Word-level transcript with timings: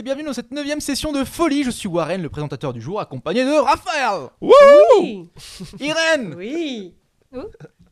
Et 0.00 0.02
bienvenue 0.02 0.24
dans 0.24 0.32
cette 0.32 0.50
neuvième 0.50 0.80
session 0.80 1.12
de 1.12 1.24
folie. 1.24 1.62
Je 1.62 1.70
suis 1.70 1.86
Warren, 1.86 2.22
le 2.22 2.30
présentateur 2.30 2.72
du 2.72 2.80
jour, 2.80 3.00
accompagné 3.02 3.44
de 3.44 3.50
Raphaël, 3.50 4.30
Oui. 4.40 5.28
Irène 5.78 6.32
Oui. 6.38 6.94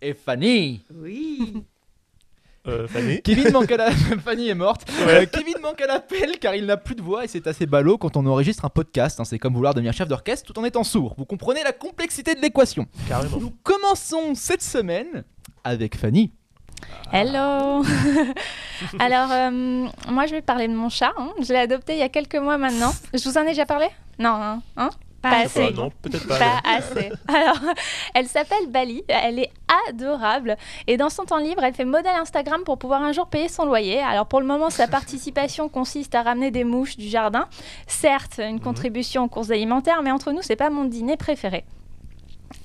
et 0.00 0.14
Fanny. 0.14 0.80
Oui. 0.94 1.64
Euh, 2.66 2.88
Fanny 2.88 3.20
Kevin 3.22 3.52
manque 3.52 3.70
à 3.72 3.76
la... 3.76 3.90
Fanny 4.24 4.48
est 4.48 4.54
morte. 4.54 4.90
Euh, 5.02 5.26
Kevin 5.30 5.56
manque 5.60 5.82
à 5.82 5.86
l'appel 5.86 6.38
car 6.38 6.54
il 6.54 6.64
n'a 6.64 6.78
plus 6.78 6.94
de 6.94 7.02
voix 7.02 7.24
et 7.26 7.28
c'est 7.28 7.46
assez 7.46 7.66
ballot 7.66 7.98
quand 7.98 8.16
on 8.16 8.24
enregistre 8.24 8.64
un 8.64 8.70
podcast. 8.70 9.20
hein. 9.20 9.26
C'est 9.26 9.38
comme 9.38 9.52
vouloir 9.52 9.74
devenir 9.74 9.92
chef 9.92 10.08
d'orchestre 10.08 10.50
tout 10.50 10.58
en 10.58 10.64
étant 10.64 10.84
sourd. 10.84 11.14
Vous 11.18 11.26
comprenez 11.26 11.62
la 11.62 11.72
complexité 11.72 12.34
de 12.34 12.40
l'équation. 12.40 12.86
Carrément. 13.06 13.36
Nous 13.38 13.52
commençons 13.62 14.34
cette 14.34 14.62
semaine 14.62 15.24
avec 15.62 15.94
Fanny. 15.94 16.32
Hello 17.12 17.82
Alors, 18.98 19.28
euh, 19.32 19.86
moi 20.08 20.26
je 20.26 20.32
vais 20.32 20.42
parler 20.42 20.68
de 20.68 20.74
mon 20.74 20.88
chat. 20.88 21.12
hein. 21.16 21.30
Je 21.40 21.52
l'ai 21.52 21.58
adopté 21.58 21.94
il 21.94 21.98
y 21.98 22.02
a 22.02 22.08
quelques 22.08 22.36
mois 22.36 22.58
maintenant. 22.58 22.92
Je 23.14 23.22
vous 23.28 23.38
en 23.38 23.42
ai 23.42 23.46
déjà 23.48 23.66
parlé? 23.66 23.86
Non, 24.18 24.30
hein, 24.30 24.62
hein? 24.76 24.90
Pas 25.20 25.30
assez. 25.38 25.72
non, 25.72 25.90
peut-être 26.02 26.28
pas. 26.28 26.38
Pas 26.38 26.60
assez. 26.64 27.10
Alors, 27.26 27.58
elle 28.14 28.28
s'appelle 28.28 28.68
Bali, 28.68 29.02
elle 29.08 29.40
est 29.40 29.50
adorable 29.88 30.56
et 30.86 30.96
dans 30.96 31.08
son 31.10 31.24
temps 31.24 31.38
libre, 31.38 31.64
elle 31.64 31.74
fait 31.74 31.84
modèle 31.84 32.14
Instagram 32.14 32.62
pour 32.64 32.78
pouvoir 32.78 33.02
un 33.02 33.10
jour 33.12 33.26
payer 33.26 33.48
son 33.48 33.64
loyer. 33.64 33.98
Alors 34.00 34.26
pour 34.26 34.40
le 34.40 34.46
moment, 34.46 34.70
sa 34.70 34.86
participation 34.86 35.68
consiste 35.78 36.14
à 36.14 36.22
ramener 36.22 36.50
des 36.52 36.62
mouches 36.62 36.96
du 36.96 37.08
jardin. 37.08 37.48
Certes, 37.88 38.38
une 38.38 38.60
contribution 38.60 39.24
aux 39.24 39.28
courses 39.28 39.50
alimentaires, 39.50 40.02
mais 40.02 40.12
entre 40.12 40.30
nous, 40.30 40.42
c'est 40.42 40.56
pas 40.56 40.70
mon 40.70 40.84
dîner 40.84 41.16
préféré. 41.16 41.64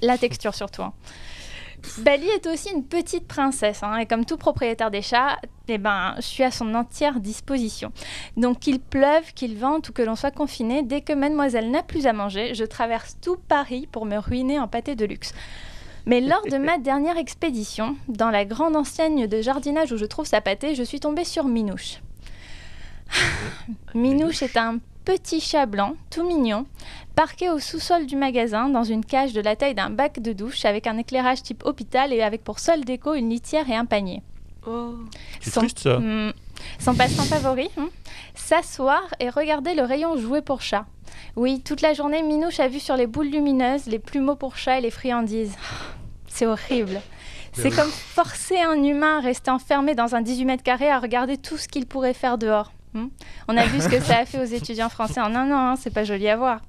La 0.03 0.17
texture 0.20 0.53
surtout. 0.53 0.83
hein. 0.83 0.94
Bali 2.00 2.28
est 2.28 2.48
aussi 2.48 2.70
une 2.72 2.86
petite 2.86 3.28
princesse, 3.28 3.84
hein, 3.84 3.98
et 3.98 4.06
comme 4.06 4.26
tout 4.26 4.38
propriétaire 4.38 4.89
des 4.89 5.02
chats, 5.02 5.38
eh 5.67 5.78
ben, 5.78 6.16
je 6.17 6.22
suis 6.22 6.44
à 6.44 6.52
son 6.52 6.73
entière 6.73 7.20
disposition. 7.20 7.92
Donc 8.38 8.59
qu'il 8.59 8.80
pleuve, 8.80 9.34
qu'il 9.34 9.58
vente 9.58 9.89
ou 9.89 9.94
que 9.94 10.02
l'on 10.02 10.16
soit 10.16 10.31
confiné, 10.31 10.81
dès 10.81 11.02
que 11.02 11.14
mademoiselle 11.14 11.72
n'a 11.72 11.84
plus 11.84 12.08
à 12.08 12.14
manger, 12.14 12.54
je 12.54 12.64
traverse 12.64 13.17
tout 13.22 13.38
Paris 13.48 13.88
pour 13.92 14.06
me 14.06 14.17
ruiner 14.17 14.59
en 14.59 14.67
pâté 14.67 14.95
de 14.95 15.06
luxe. 15.06 15.34
Mais 16.06 16.22
lors 16.22 16.45
de 16.50 16.58
ma 16.58 16.78
dernière 16.80 17.17
expédition, 17.17 17.95
dans 18.08 18.30
la 18.30 18.45
grande 18.45 18.76
enseigne 18.76 19.28
de 19.28 19.42
jardinage 19.42 19.92
où 19.92 19.98
je 19.98 20.06
trouve 20.06 20.26
sa 20.26 20.42
pâtée, 20.42 20.76
je 20.76 20.84
suis 20.84 21.00
tombée 21.00 21.26
sur 21.26 21.45
Minouche. 21.45 22.02
Minouche 23.94 24.42
est 24.42 24.58
un 24.58 24.80
petit 25.04 25.42
chat 25.42 25.66
blanc, 25.66 25.96
tout 26.09 26.26
mignon, 26.26 26.66
parqué 27.16 27.50
au 27.50 27.59
sous-sol 27.59 28.06
du 28.06 28.16
magasin 28.16 28.70
dans 28.70 28.84
une 28.84 29.06
cage 29.06 29.34
de 29.34 29.42
la 29.42 29.56
taille 29.56 29.76
d'un 29.76 29.90
bac 29.90 30.22
de 30.22 30.34
douche 30.34 30.66
avec 30.66 30.88
un 30.88 30.98
éclairage 30.98 31.44
type 31.44 31.66
hôpital 31.66 32.14
et 32.14 32.22
avec 32.22 32.44
pour 32.44 32.60
seule 32.60 32.86
déco 32.86 33.14
une 33.14 33.30
litière 33.30 33.70
et 33.70 33.76
un 33.76 33.86
panier. 33.86 34.23
Oh. 34.66 34.95
C'est 35.42 35.52
Son- 35.52 35.62
triste 35.62 35.80
ça. 35.80 36.00
Hmm. 36.00 36.32
Son 36.80 36.95
passe-temps 36.95 37.23
favori 37.23 37.70
hein, 37.78 37.90
S'asseoir 38.36 39.04
et 39.20 39.30
regarder 39.30 39.73
le 39.73 39.84
rayon 39.84 40.18
jouet 40.18 40.42
pour 40.42 40.62
chat. 40.62 40.86
Oui, 41.36 41.62
toute 41.62 41.82
la 41.82 41.94
journée, 41.94 42.23
Minouche 42.23 42.60
a 42.60 42.67
vu 42.67 42.80
sur 42.80 42.95
les 42.95 43.08
boules 43.08 43.28
lumineuses 43.28 43.88
les 43.88 44.00
plumeaux 44.00 44.36
pour 44.36 44.56
chat 44.56 44.78
et 44.78 44.82
les 44.82 44.92
friandises. 44.92 45.56
C'est 46.28 46.45
horrible. 46.45 47.02
C'est 47.52 47.70
oui. 47.70 47.76
comme 47.76 47.90
forcer 47.90 48.60
un 48.60 48.82
humain 48.82 49.20
à 49.20 49.22
rester 49.22 49.52
enfermé 49.52 49.94
dans 49.94 50.16
un 50.16 50.22
18 50.22 50.45
mètres 50.45 50.64
carrés 50.64 50.90
à 50.90 50.98
regarder 51.00 51.38
tout 51.38 51.58
ce 51.58 51.67
qu'il 51.67 51.86
pourrait 51.86 52.16
faire 52.16 52.40
dehors. 52.40 52.72
Hmm. 52.94 53.08
On 53.47 53.58
a 53.58 53.66
vu 53.66 53.81
ce 53.81 53.88
que 53.89 53.99
ça 53.99 54.19
a 54.19 54.25
fait 54.25 54.39
aux 54.39 54.44
étudiants 54.45 54.89
français 54.89 55.19
en 55.22 55.33
un 55.36 55.52
an, 55.52 55.72
hein, 55.72 55.75
c'est 55.75 55.94
pas 55.94 56.03
joli 56.03 56.27
à 56.30 56.38
voir. 56.38 56.59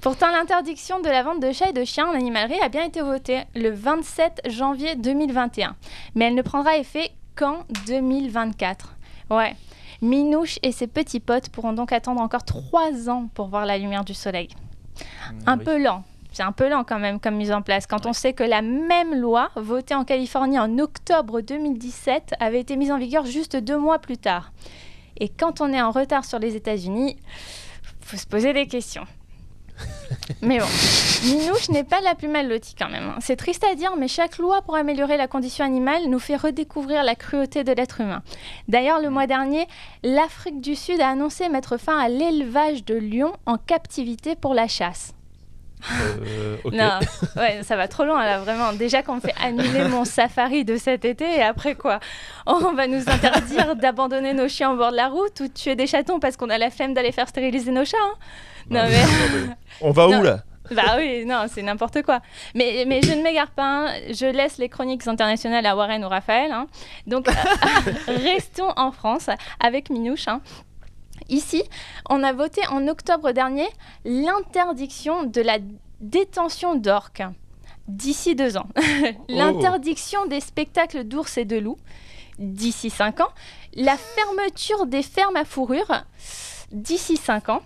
Pourtant, 0.00 0.30
l'interdiction 0.30 1.00
de 1.00 1.08
la 1.08 1.22
vente 1.22 1.40
de 1.40 1.52
chats 1.52 1.68
et 1.70 1.72
de 1.74 1.84
chiens 1.84 2.06
en 2.08 2.12
animalerie 2.14 2.58
a 2.62 2.68
bien 2.70 2.84
été 2.84 3.02
votée 3.02 3.42
le 3.54 3.70
27 3.70 4.42
janvier 4.48 4.96
2021. 4.96 5.76
Mais 6.14 6.26
elle 6.26 6.34
ne 6.34 6.42
prendra 6.42 6.76
effet 6.78 7.10
qu'en 7.36 7.64
2024. 7.86 8.96
Ouais. 9.30 9.54
Minouche 10.00 10.58
et 10.62 10.72
ses 10.72 10.86
petits 10.86 11.20
potes 11.20 11.50
pourront 11.50 11.74
donc 11.74 11.92
attendre 11.92 12.22
encore 12.22 12.44
trois 12.44 13.10
ans 13.10 13.28
pour 13.34 13.48
voir 13.48 13.66
la 13.66 13.76
lumière 13.76 14.04
du 14.04 14.14
soleil. 14.14 14.48
Un 15.46 15.58
Oui. 15.58 15.64
peu 15.64 15.82
lent. 15.82 16.02
C'est 16.32 16.42
un 16.42 16.52
peu 16.52 16.68
lent 16.68 16.84
quand 16.84 16.98
même 16.98 17.18
comme 17.20 17.36
mise 17.36 17.52
en 17.52 17.62
place, 17.62 17.86
quand 17.86 18.06
on 18.06 18.12
sait 18.12 18.32
que 18.32 18.44
la 18.44 18.62
même 18.62 19.14
loi, 19.14 19.50
votée 19.56 19.94
en 19.94 20.04
Californie 20.04 20.58
en 20.58 20.78
octobre 20.78 21.40
2017, 21.40 22.34
avait 22.38 22.60
été 22.60 22.76
mise 22.76 22.92
en 22.92 22.98
vigueur 22.98 23.24
juste 23.26 23.56
deux 23.56 23.78
mois 23.78 23.98
plus 23.98 24.18
tard. 24.18 24.52
Et 25.18 25.28
quand 25.28 25.60
on 25.60 25.72
est 25.72 25.82
en 25.82 25.90
retard 25.90 26.24
sur 26.24 26.38
les 26.38 26.56
États-Unis, 26.56 27.16
faut 28.00 28.16
se 28.16 28.26
poser 28.26 28.52
des 28.52 28.66
questions. 28.66 29.04
Mais 30.42 30.58
bon, 30.58 30.66
Minouche 31.24 31.68
n'est 31.70 31.84
pas 31.84 32.00
la 32.00 32.14
plus 32.14 32.28
mal 32.28 32.48
lotie 32.48 32.74
quand 32.78 32.88
même. 32.88 33.08
hein. 33.08 33.18
C'est 33.20 33.36
triste 33.36 33.64
à 33.64 33.74
dire, 33.74 33.96
mais 33.96 34.08
chaque 34.08 34.38
loi 34.38 34.60
pour 34.62 34.76
améliorer 34.76 35.16
la 35.16 35.26
condition 35.26 35.64
animale 35.64 36.08
nous 36.08 36.18
fait 36.18 36.36
redécouvrir 36.36 37.02
la 37.02 37.14
cruauté 37.14 37.64
de 37.64 37.72
l'être 37.72 38.00
humain. 38.00 38.22
D'ailleurs, 38.68 39.00
le 39.00 39.10
mois 39.10 39.26
dernier, 39.26 39.66
l'Afrique 40.02 40.60
du 40.60 40.74
Sud 40.74 41.00
a 41.00 41.08
annoncé 41.08 41.48
mettre 41.48 41.78
fin 41.78 41.98
à 41.98 42.08
l'élevage 42.08 42.84
de 42.84 42.94
lions 42.94 43.32
en 43.46 43.56
captivité 43.56 44.36
pour 44.36 44.54
la 44.54 44.68
chasse. 44.68 45.14
Euh. 46.22 46.56
Non, 46.72 46.98
ouais, 47.36 47.62
ça 47.62 47.76
va 47.76 47.88
trop 47.88 48.04
loin 48.04 48.24
là, 48.24 48.38
vraiment. 48.40 48.72
Déjà 48.72 49.02
qu'on 49.02 49.16
me 49.16 49.20
fait 49.20 49.34
annuler 49.42 49.84
mon 49.88 50.04
safari 50.04 50.64
de 50.64 50.76
cet 50.76 51.04
été, 51.04 51.24
et 51.24 51.42
après 51.42 51.74
quoi 51.74 52.00
On 52.46 52.72
va 52.72 52.86
nous 52.86 53.08
interdire 53.08 53.76
d'abandonner 53.76 54.34
nos 54.34 54.48
chiens 54.48 54.72
au 54.72 54.76
bord 54.76 54.90
de 54.92 54.96
la 54.96 55.08
route 55.08 55.40
ou 55.40 55.48
de 55.48 55.52
tuer 55.52 55.74
des 55.76 55.86
chatons 55.86 56.20
parce 56.20 56.36
qu'on 56.36 56.50
a 56.50 56.58
la 56.58 56.70
flemme 56.70 56.94
d'aller 56.94 57.12
faire 57.12 57.28
stériliser 57.28 57.70
nos 57.70 57.84
chats. 57.84 57.96
hein. 58.00 58.14
Non, 58.70 58.84
mais. 58.88 59.02
On 59.80 59.90
va 59.90 60.06
où 60.08 60.12
Non. 60.12 60.22
là? 60.22 60.40
Bah 60.70 60.94
oui, 60.98 61.24
non, 61.26 61.46
c'est 61.52 61.62
n'importe 61.62 62.02
quoi. 62.02 62.20
Mais, 62.54 62.84
mais 62.86 63.02
je 63.02 63.12
ne 63.12 63.22
m'égare 63.22 63.50
pas, 63.50 63.64
hein. 63.64 63.92
je 64.10 64.26
laisse 64.26 64.58
les 64.58 64.68
chroniques 64.68 65.04
internationales 65.08 65.66
à 65.66 65.74
Warren 65.74 66.04
ou 66.04 66.08
Raphaël. 66.08 66.52
hein. 66.52 66.68
Donc 67.08 67.26
restons 68.06 68.70
en 68.76 68.92
France 68.92 69.28
avec 69.58 69.90
Minouche. 69.90 70.28
hein. 70.28 70.40
Ici, 71.30 71.62
on 72.08 72.22
a 72.22 72.32
voté 72.32 72.60
en 72.70 72.86
octobre 72.88 73.32
dernier 73.32 73.68
l'interdiction 74.04 75.22
de 75.24 75.40
la 75.40 75.58
détention 76.00 76.74
d'orques 76.74 77.22
d'ici 77.88 78.34
deux 78.34 78.56
ans. 78.56 78.68
L'interdiction 79.28 80.26
des 80.26 80.40
spectacles 80.40 81.04
d'ours 81.04 81.38
et 81.38 81.44
de 81.44 81.56
loups 81.56 81.78
d'ici 82.38 82.90
cinq 82.90 83.20
ans. 83.20 83.30
La 83.74 83.96
fermeture 83.96 84.86
des 84.86 85.02
fermes 85.02 85.36
à 85.36 85.44
fourrure 85.44 86.04
d'ici 86.72 87.16
cinq 87.16 87.48
ans. 87.48 87.62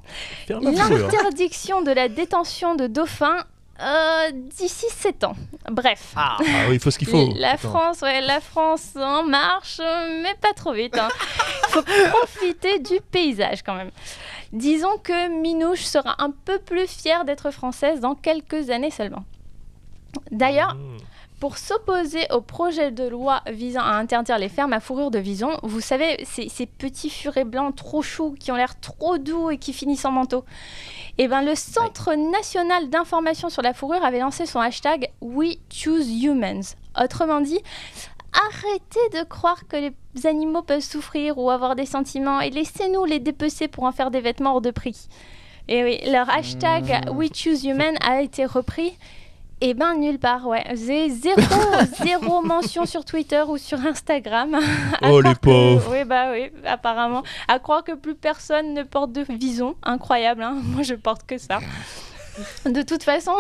L'interdiction 0.49 1.83
de 1.83 1.91
la 1.91 2.09
détention 2.09 2.75
de 2.75 2.87
dauphins 2.87 3.45
euh, 3.81 4.31
d'ici 4.33 4.87
7 4.91 5.25
ans. 5.25 5.37
Bref. 5.71 6.13
Ah, 6.17 6.37
Ah 6.41 6.45
oui, 6.69 6.75
il 6.75 6.81
faut 6.81 6.91
ce 6.91 6.99
qu'il 6.99 7.09
faut. 7.09 7.33
La 7.37 7.53
Attends. 7.53 7.69
France, 7.71 8.01
ouais, 8.03 8.21
la 8.21 8.41
France 8.41 8.93
en 8.97 9.23
marche, 9.25 9.79
mais 10.23 10.35
pas 10.41 10.53
trop 10.55 10.73
vite. 10.73 10.97
hein. 10.99 11.09
Il 11.69 11.69
faut 11.73 11.83
profiter 11.83 12.79
du 12.79 13.01
paysage 13.11 13.63
quand 13.63 13.75
même. 13.75 13.91
Disons 14.53 14.97
que 15.03 15.29
Minouche 15.41 15.83
sera 15.85 16.15
un 16.23 16.31
peu 16.31 16.59
plus 16.61 16.87
fière 16.89 17.25
d'être 17.25 17.51
française 17.51 18.01
dans 18.01 18.15
quelques 18.15 18.71
années 18.71 18.91
seulement. 18.93 19.25
D'ailleurs, 20.31 20.75
Mmh. 20.77 20.97
Pour 21.41 21.59
s'opposer 21.59 22.27
au 22.31 22.41
projet 22.41 22.91
de 22.91 23.05
loi 23.05 23.43
visant 23.51 23.83
à 23.83 23.93
interdire 23.93 24.39
les 24.39 24.49
fermes 24.49 24.73
à 24.73 24.81
fourrure 24.81 25.11
de 25.11 25.19
vison, 25.19 25.51
vous 25.63 25.81
savez, 25.81 26.25
ces, 26.25 26.49
ces 26.49 26.67
petits 26.67 27.11
furets 27.11 27.45
blancs 27.45 27.77
trop 27.77 28.03
choux 28.03 28.35
qui 28.39 28.51
ont 28.53 28.57
l'air 28.57 28.79
trop 28.81 29.19
doux 29.19 29.51
et 29.51 29.59
qui 29.59 29.73
finissent 29.73 30.05
en 30.05 30.13
manteau. 30.13 30.45
Eh 31.19 31.29
ben, 31.29 31.43
le 31.43 31.55
Centre 31.55 32.15
national 32.15 32.89
d'information 32.89 33.51
sur 33.51 33.63
la 33.63 33.75
fourrure 33.75 34.05
avait 34.05 34.21
lancé 34.21 34.47
son 34.47 34.61
hashtag 34.61 35.11
We 35.21 35.57
Choose 35.71 36.11
Humans. 36.11 36.77
Autrement 37.01 37.41
dit, 37.41 37.61
arrêtez 38.33 39.19
de 39.19 39.25
croire 39.25 39.69
que 39.69 39.77
les 39.77 40.27
animaux 40.27 40.63
peuvent 40.63 40.81
souffrir 40.81 41.39
ou 41.39 41.51
avoir 41.51 41.77
des 41.77 41.87
sentiments 41.87 42.41
et 42.41 42.51
laissez-nous 42.51 43.05
les 43.05 43.21
dépecer 43.21 43.69
pour 43.69 43.85
en 43.85 43.93
faire 43.93 44.11
des 44.11 44.21
vêtements 44.21 44.55
hors 44.55 44.61
de 44.61 44.71
prix. 44.71 45.09
Et 45.69 45.83
oui, 45.83 46.01
leur 46.11 46.29
hashtag 46.29 46.85
Mmh. 47.07 47.17
We 47.17 47.31
Choose 47.33 47.65
Human 47.65 47.97
a 48.01 48.21
été 48.21 48.45
repris. 48.45 48.97
Eh 49.67 49.73
ben 49.73 49.95
nulle 49.95 50.19
part, 50.19 50.47
ouais. 50.47 50.63
J'ai 50.75 51.09
zéro, 51.09 51.41
zéro 52.03 52.43
mention 52.43 52.85
sur 52.85 53.03
Twitter 53.07 53.43
ou 53.49 53.57
sur 53.57 53.79
Instagram. 53.81 54.59
Oh, 55.03 55.21
les 55.23 55.33
que- 55.35 55.39
pauvres. 55.39 55.91
Oui, 55.91 56.05
bah 56.05 56.33
oui, 56.33 56.51
apparemment. 56.67 57.23
À 57.49 57.59
croire 57.59 57.83
que 57.83 57.93
plus 57.93 58.15
personne 58.15 58.75
ne 58.75 58.83
porte 58.83 59.13
de 59.13 59.23
vison. 59.23 59.75
Incroyable, 59.83 60.43
hein. 60.43 60.57
Moi, 60.65 60.83
je 60.83 60.95
porte 60.95 61.23
que 61.27 61.39
ça. 61.39 61.61
De 62.67 62.83
toute 62.83 63.05
façon, 63.05 63.33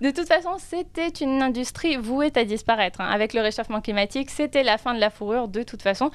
de 0.00 0.10
toute 0.10 0.26
façon, 0.28 0.50
c'était 0.58 1.08
une 1.08 1.40
industrie 1.40 1.96
vouée 1.96 2.30
à 2.34 2.44
disparaître. 2.44 3.00
hein. 3.00 3.08
Avec 3.08 3.32
le 3.32 3.40
réchauffement 3.40 3.80
climatique, 3.80 4.28
c'était 4.30 4.64
la 4.64 4.76
fin 4.76 4.92
de 4.92 4.98
la 5.00 5.08
fourrure 5.08 5.48
de 5.48 5.62
toute 5.62 5.80
façon 5.82 6.10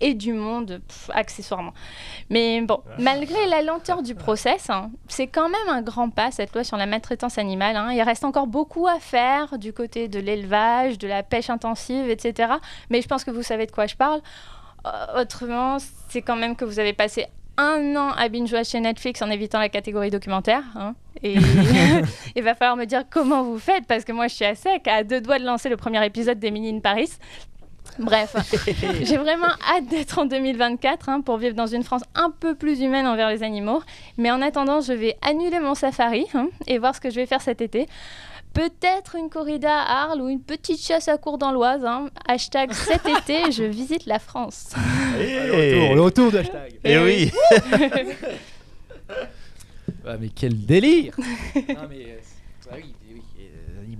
et 0.00 0.14
du 0.14 0.32
monde 0.32 0.80
pff, 0.88 1.10
accessoirement. 1.14 1.72
Mais 2.30 2.60
bon, 2.62 2.80
malgré 2.98 3.46
la 3.46 3.62
lenteur 3.62 4.02
du 4.02 4.14
process, 4.14 4.70
hein, 4.70 4.90
c'est 5.08 5.26
quand 5.26 5.48
même 5.48 5.68
un 5.68 5.82
grand 5.82 6.10
pas 6.10 6.30
cette 6.30 6.54
loi 6.54 6.64
sur 6.64 6.76
la 6.76 6.86
maltraitance 6.86 7.38
animale. 7.38 7.76
hein. 7.76 7.90
Il 7.92 8.02
reste 8.02 8.24
encore 8.24 8.46
beaucoup 8.46 8.86
à 8.86 8.98
faire 8.98 9.58
du 9.58 9.72
côté 9.72 10.08
de 10.08 10.18
l'élevage, 10.20 10.98
de 10.98 11.06
la 11.08 11.22
pêche 11.22 11.50
intensive, 11.50 12.08
etc. 12.08 12.52
Mais 12.90 13.02
je 13.02 13.08
pense 13.08 13.24
que 13.24 13.30
vous 13.30 13.42
savez 13.42 13.66
de 13.66 13.72
quoi 13.72 13.86
je 13.86 13.96
parle. 13.96 14.20
Euh, 14.86 15.20
autrement, 15.22 15.76
c'est 16.08 16.22
quand 16.22 16.36
même 16.36 16.56
que 16.56 16.64
vous 16.64 16.78
avez 16.78 16.92
passé 16.94 17.26
un 17.58 17.94
an 17.96 18.12
à 18.16 18.28
binge-watcher 18.30 18.80
Netflix 18.80 19.20
en 19.20 19.28
évitant 19.30 19.58
la 19.58 19.68
catégorie 19.68 20.08
documentaire. 20.10 20.62
hein. 20.76 20.94
Et 21.22 21.34
il 22.36 22.42
va 22.42 22.54
falloir 22.54 22.76
me 22.76 22.86
dire 22.86 23.02
comment 23.10 23.42
vous 23.42 23.58
faites, 23.58 23.86
parce 23.86 24.04
que 24.04 24.12
moi 24.12 24.28
je 24.28 24.34
suis 24.36 24.44
à 24.46 24.54
sec, 24.54 24.88
à 24.88 25.04
deux 25.04 25.20
doigts 25.20 25.38
de 25.38 25.44
lancer 25.44 25.68
le 25.68 25.76
premier 25.76 26.02
épisode 26.06 26.38
d'Emily 26.38 26.70
in 26.74 26.80
Paris. 26.80 27.10
Bref, 28.00 28.34
j'ai 29.02 29.16
vraiment 29.18 29.46
hâte 29.72 29.86
d'être 29.88 30.18
en 30.18 30.24
2024 30.26 31.08
hein, 31.08 31.20
pour 31.20 31.36
vivre 31.36 31.54
dans 31.54 31.66
une 31.66 31.82
France 31.82 32.02
un 32.14 32.30
peu 32.30 32.54
plus 32.54 32.80
humaine 32.80 33.06
envers 33.06 33.28
les 33.28 33.42
animaux. 33.42 33.82
Mais 34.16 34.30
en 34.30 34.40
attendant, 34.42 34.80
je 34.80 34.92
vais 34.92 35.16
annuler 35.22 35.60
mon 35.60 35.74
safari 35.74 36.26
hein, 36.34 36.48
et 36.66 36.78
voir 36.78 36.94
ce 36.94 37.00
que 37.00 37.10
je 37.10 37.16
vais 37.16 37.26
faire 37.26 37.40
cet 37.42 37.60
été. 37.60 37.86
Peut-être 38.52 39.14
une 39.14 39.30
corrida 39.30 39.72
à 39.72 40.02
Arles 40.04 40.20
ou 40.22 40.28
une 40.28 40.40
petite 40.42 40.82
chasse 40.84 41.06
à 41.06 41.18
cour 41.18 41.38
dans 41.38 41.52
l'Oise. 41.52 41.84
hein. 41.84 42.08
Hashtag 42.26 42.72
cet 42.72 43.06
été, 43.18 43.52
je 43.52 43.62
visite 43.62 44.06
la 44.06 44.18
France. 44.18 44.70
Eh, 45.20 45.46
Le 45.46 45.52
retour, 45.52 45.94
le 45.94 46.00
retour 46.02 46.32
de 46.32 46.38
hashtag. 46.38 46.72
eh 46.82 46.98
oui. 46.98 47.30
Ah, 50.06 50.16
mais 50.18 50.28
quel 50.34 50.64
délire 50.64 51.14
Non 51.18 51.86
mais 51.88 51.96
euh, 52.06 52.18
c'est- 52.22 52.70
ah 52.72 52.76
oui, 52.76 52.94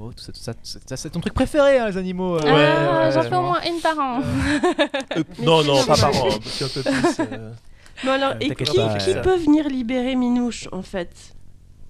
animaux, 0.01 0.13
tout 0.17 0.23
ça, 0.25 0.33
tout 0.33 0.41
ça, 0.41 0.55
tout 0.55 0.61
ça, 0.87 0.97
c'est 0.97 1.11
ton 1.11 1.21
truc 1.21 1.35
préféré, 1.35 1.79
hein, 1.79 1.89
les 1.89 1.97
animaux. 1.97 2.37
euh, 2.37 2.41
Ah, 2.47 3.07
ouais, 3.07 3.13
J'en 3.13 3.23
fais 3.23 3.37
au 3.37 3.43
moins 3.43 3.61
une 3.67 3.81
par 3.81 3.99
an. 3.99 4.21
Euh, 5.17 5.23
non, 5.43 5.65
non, 5.65 5.85
pas 5.85 5.97
par 5.97 6.15
an. 6.15 6.29
peu 6.31 6.39
plus, 6.83 7.21
euh, 7.21 7.51
Bon 8.05 8.11
alors, 8.13 8.31
Euh, 8.31 8.35
et 8.41 8.49
qui, 8.55 8.65
pas, 8.77 8.95
qui 8.97 9.11
euh, 9.11 9.23
peut 9.23 9.37
venir 9.37 9.69
libérer 9.69 10.15
Minouche 10.17 10.69
en 10.73 10.83
fait? 10.83 11.11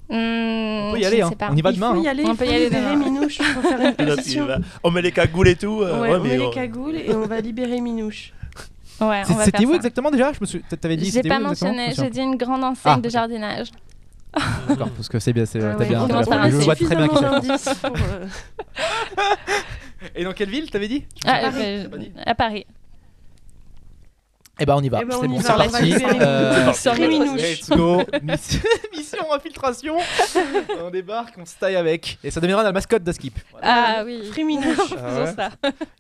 Hmm, 0.08 0.14
On 0.14 0.92
peut 0.94 0.98
y 1.00 1.04
aller, 1.04 1.22
hein. 1.22 1.30
on 1.50 1.56
y 1.56 1.62
va 1.62 1.70
Il 1.70 1.76
demain. 1.76 1.94
faut 1.94 2.02
y 2.02 2.08
hein. 2.08 2.10
aller, 2.10 2.24
On 2.26 2.34
peut 2.36 2.46
y 2.46 2.48
aller 2.48 2.64
libérer 2.64 2.82
demain. 2.94 2.96
Minouche 3.04 3.38
pour 3.38 3.62
faire 3.70 3.78
une 3.80 3.84
là, 3.84 3.92
tu 3.94 4.16
pétition. 4.16 4.46
vas- 4.46 4.58
On 4.82 4.90
met 4.90 5.02
les 5.02 5.12
cagoules 5.12 5.48
et 5.48 5.54
tout. 5.56 5.82
euh, 5.82 6.00
Ouais, 6.00 6.08
ouais, 6.10 6.16
on 6.16 6.22
mais 6.22 6.28
met 6.30 6.36
les 6.38 6.46
on- 6.46 6.50
cagoules 6.50 6.96
et 6.96 7.14
on 7.14 7.26
va 7.26 7.40
libérer 7.40 7.80
Minouche. 7.80 8.32
Ouais, 9.00 9.22
C'était 9.24 9.58
faire 9.58 9.68
où 9.68 9.70
ça. 9.70 9.76
exactement 9.76 10.10
déjà? 10.10 10.32
Je 10.32 10.38
me 10.40 10.46
suis. 10.46 10.62
T'avais 10.62 10.96
dit. 10.96 11.10
J'ai 11.10 11.22
pas 11.22 11.38
mentionné, 11.38 11.92
j'ai 11.96 12.10
dit 12.10 12.20
une 12.20 12.36
grande 12.36 12.64
enseigne 12.64 12.94
Ah, 12.96 13.00
de 13.00 13.08
jardinage. 13.08 13.70
D'accord, 14.68 14.90
parce 14.90 15.08
que 15.08 15.18
c'est 15.18 15.32
bien, 15.32 15.46
c'est 15.46 15.60
Ah 15.62 15.74
t'as 15.76 15.84
ouais, 15.84 15.88
bien. 15.88 16.06
je 16.50 16.56
vois 16.64 16.76
très 16.76 16.94
bien 16.96 17.08
pour, 17.08 17.22
euh, 17.22 17.40
Et 20.14 20.24
dans 20.24 20.32
quelle 20.32 20.50
ville 20.50 20.70
t'avais 20.70 20.88
dit? 20.88 21.04
Ah, 21.26 21.40
Paris. 21.42 21.62
euh, 21.62 21.88
dit? 21.98 22.12
à 22.24 22.34
Paris. 22.34 22.66
Eh 24.62 24.66
ben 24.66 24.74
on 24.76 24.82
y 24.82 24.88
va. 24.90 25.00
Eh 25.02 25.06
ben, 25.06 25.16
c'est 25.18 25.26
on 25.26 25.30
bon, 25.30 25.38
y 25.38 25.42
c'est 25.42 25.46
parti. 25.48 25.94
Euh. 26.20 26.66
Let's 27.36 27.70
go 27.70 28.02
Mission, 28.22 29.32
infiltration 29.32 29.96
On 30.82 30.90
débarque, 30.90 31.34
on 31.38 31.46
se 31.46 31.56
taille 31.58 31.76
avec. 31.76 32.18
Et 32.22 32.30
ça 32.30 32.40
deviendra 32.40 32.62
la 32.62 32.72
mascotte 32.72 33.02
d'Askip. 33.02 33.38
Ah 33.62 34.02
oui. 34.04 34.22
Free 34.30 34.44
Minouche. 34.44 34.76
Ah 34.98 35.02
ouais. 35.20 35.26
Faisons 35.26 35.36
ça. 35.36 35.50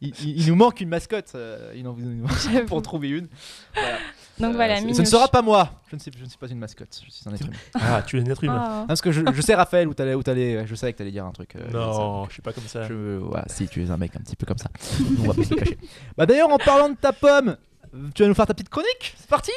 Il, 0.02 0.12
il- 0.22 0.40
il 0.42 0.46
nous 0.48 0.56
manque 0.56 0.80
une 0.82 0.90
mascotte. 0.90 1.32
euh, 1.34 1.72
il 1.74 1.88
en- 1.88 1.96
il 1.98 2.04
nous 2.04 2.26
manque 2.26 2.66
pour 2.66 2.82
trouver 2.82 3.08
une. 3.08 3.28
Voilà. 3.74 3.96
Donc 4.40 4.52
Euh, 4.52 4.56
voilà, 4.56 4.80
ce- 4.80 4.86
ne 4.86 5.04
sera 5.04 5.28
pas 5.28 5.42
moi. 5.42 5.70
Je 5.90 5.96
ne, 5.96 6.00
sais, 6.00 6.10
je 6.16 6.24
ne 6.24 6.28
suis 6.28 6.38
pas 6.38 6.46
une 6.48 6.58
mascotte. 6.58 7.00
Je 7.06 7.10
suis 7.10 7.28
un 7.28 7.34
être 7.34 7.46
humain. 7.46 7.56
Ah, 7.74 8.02
tu 8.06 8.18
es 8.18 8.20
un 8.22 8.24
être 8.26 8.42
humain. 8.44 8.62
Ah. 8.64 8.78
Non, 8.80 8.86
parce 8.86 9.00
que 9.00 9.12
je, 9.12 9.20
je 9.32 9.40
sais, 9.42 9.54
Raphaël, 9.54 9.86
où 9.88 9.94
t'allais. 9.94 10.14
Où 10.14 10.22
t'allais 10.22 10.66
je 10.66 10.74
savais 10.74 10.92
que 10.92 10.98
t'allais 10.98 11.10
dire 11.10 11.24
un 11.26 11.32
truc. 11.32 11.56
euh, 11.56 11.70
Non, 11.70 12.26
je 12.28 12.32
suis 12.34 12.42
pas 12.42 12.52
comme 12.52 12.64
ça. 12.64 12.82
ça. 12.82 12.88
Je, 12.88 13.18
ouais, 13.18 13.40
si, 13.48 13.68
tu 13.68 13.84
es 13.84 13.90
un 13.90 13.96
mec 13.96 14.16
un 14.16 14.20
petit 14.20 14.36
peu 14.36 14.46
comme 14.46 14.58
ça. 14.58 14.70
on 15.20 15.28
va 15.28 15.34
pas 15.34 15.44
se 15.44 15.54
cacher. 15.54 15.78
Bah 16.16 16.26
d'ailleurs, 16.26 16.50
en 16.50 16.58
parlant 16.58 16.88
de 16.88 16.96
ta 16.96 17.12
pomme, 17.12 17.56
tu 18.14 18.22
vas 18.22 18.28
nous 18.28 18.34
faire 18.34 18.46
ta 18.46 18.54
petite 18.54 18.68
chronique? 18.70 19.14
C'est 19.18 19.28
parti? 19.28 19.52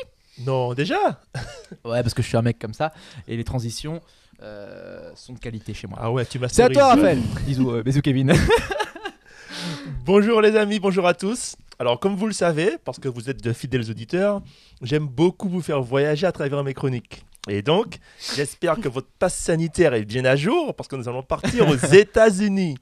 Non, 0.45 0.73
déjà? 0.73 0.97
Ouais, 1.85 2.01
parce 2.01 2.13
que 2.13 2.21
je 2.21 2.27
suis 2.27 2.37
un 2.37 2.41
mec 2.41 2.59
comme 2.59 2.73
ça. 2.73 2.93
Et 3.27 3.35
les 3.37 3.43
transitions 3.43 4.01
euh, 4.41 5.11
sont 5.15 5.33
de 5.33 5.39
qualité 5.39 5.73
chez 5.73 5.87
moi. 5.87 5.97
Ah 6.01 6.11
ouais, 6.11 6.25
tu 6.25 6.39
m'as 6.39 6.47
C'est 6.49 6.63
à 6.63 6.69
toi, 6.69 6.87
Raphaël. 6.87 7.19
Bisous, 7.45 7.71
euh, 7.71 7.83
bisous, 7.83 8.01
Kevin. 8.01 8.33
Bonjour 10.05 10.41
les 10.41 10.55
amis, 10.57 10.79
bonjour 10.79 11.07
à 11.07 11.13
tous. 11.13 11.55
Alors 11.83 11.99
comme 11.99 12.15
vous 12.15 12.27
le 12.27 12.33
savez, 12.33 12.77
parce 12.85 12.97
que 12.97 13.09
vous 13.09 13.29
êtes 13.29 13.43
de 13.43 13.51
fidèles 13.51 13.89
auditeurs, 13.91 14.41
j'aime 14.81 15.05
beaucoup 15.05 15.49
vous 15.49 15.61
faire 15.61 15.81
voyager 15.81 16.25
à 16.25 16.31
travers 16.31 16.63
mes 16.63 16.73
chroniques. 16.73 17.25
Et 17.49 17.61
donc, 17.61 17.97
j'espère 18.37 18.77
que 18.79 18.87
votre 18.87 19.09
passe 19.19 19.35
sanitaire 19.35 19.93
est 19.93 20.05
bien 20.05 20.23
à 20.23 20.37
jour, 20.37 20.73
parce 20.75 20.87
que 20.87 20.95
nous 20.95 21.09
allons 21.09 21.23
partir 21.23 21.67
aux 21.67 21.75
États-Unis, 21.93 22.77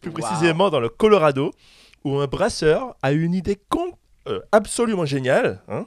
plus 0.00 0.10
Wow. 0.10 0.16
précisément 0.18 0.70
dans 0.70 0.80
le 0.80 0.88
Colorado, 0.88 1.52
où 2.02 2.18
un 2.18 2.26
brasseur 2.26 2.96
a 3.00 3.12
eu 3.12 3.22
une 3.22 3.34
idée 3.34 3.60
con- 3.68 3.92
euh, 4.26 4.40
absolument 4.50 5.06
géniale, 5.06 5.62
hein, 5.68 5.86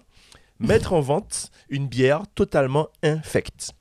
mettre 0.62 0.94
en 0.94 1.02
vente 1.02 1.52
une 1.68 1.90
bière 1.90 2.24
totalement 2.36 2.88
infecte. 3.04 3.72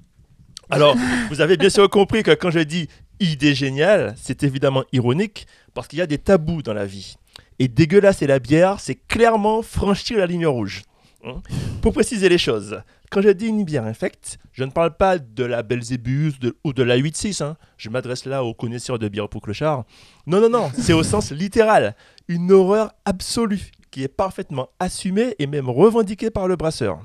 Alors, 0.69 0.97
vous 1.31 1.41
avez 1.41 1.57
bien 1.57 1.71
sûr 1.71 1.89
compris 1.89 2.25
que 2.25 2.33
quand 2.33 2.51
je 2.51 2.59
dis 2.59 2.89
idée 3.21 3.55
géniale, 3.55 4.17
c'est 4.21 4.43
évidemment 4.43 4.83
ironique, 4.93 5.47
parce 5.75 5.87
qu'il 5.87 6.01
y 6.01 6.03
a 6.03 6.09
des 6.09 6.19
tabous 6.19 6.63
dans 6.63 6.75
la 6.75 6.87
vie. 6.87 7.15
Et 7.59 7.69
dégueulasser 7.69 8.27
la 8.27 8.39
bière, 8.39 8.81
c'est 8.81 8.97
clairement 8.97 9.63
franchir 9.63 10.19
la 10.19 10.27
ligne 10.27 10.47
rouge. 10.47 10.83
Hein. 11.25 11.41
Pour 11.81 11.93
préciser 11.93 12.29
les 12.29 12.37
choses, 12.39 12.81
quand 13.11 13.23
je 13.23 13.29
dis 13.31 13.47
une 13.47 13.65
bière 13.65 13.85
infecte, 13.85 14.39
je 14.53 14.65
ne 14.65 14.71
parle 14.71 14.97
pas 14.97 15.19
de 15.19 15.45
la 15.45 15.63
Belzébuth 15.63 16.41
de- 16.41 16.57
ou 16.65 16.73
de 16.73 16.83
la 16.83 16.97
8-6. 16.97 17.43
hein. 17.43 17.57
Je 17.79 17.89
m'adresse 17.89 18.25
là 18.27 18.43
aux 18.45 18.55
connaisseurs 18.55 18.99
de 18.99 19.09
bière 19.09 19.29
pour 19.29 19.41
clochard. 19.41 19.85
Non, 20.27 20.41
non, 20.41 20.51
non, 20.51 20.71
c'est 20.77 20.93
au 20.93 21.03
sens 21.05 21.31
littéral. 21.31 21.95
Une 22.29 22.51
horreur 22.53 22.93
absolue 23.05 23.71
qui 23.91 24.03
est 24.03 24.09
parfaitement 24.09 24.69
assumée 24.81 25.35
et 25.39 25.47
même 25.47 25.71
revendiquée 25.71 26.31
par 26.31 26.49
le 26.49 26.57
brasseur. 26.57 26.99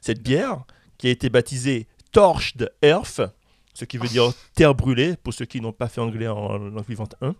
Cette 0.00 0.22
bière, 0.22 0.62
qui 0.96 1.08
a 1.08 1.10
été 1.10 1.28
baptisée 1.28 1.88
Torched 2.12 2.70
Earth, 2.82 3.20
ce 3.74 3.84
qui 3.84 3.98
veut 3.98 4.06
dire 4.08 4.32
terre 4.54 4.74
brûlée, 4.74 5.16
pour 5.22 5.34
ceux 5.34 5.46
qui 5.46 5.60
n'ont 5.60 5.72
pas 5.72 5.88
fait 5.88 6.00
anglais 6.00 6.28
en 6.28 6.56
langue 6.58 6.86
vivante 6.88 7.16
1, 7.22 7.34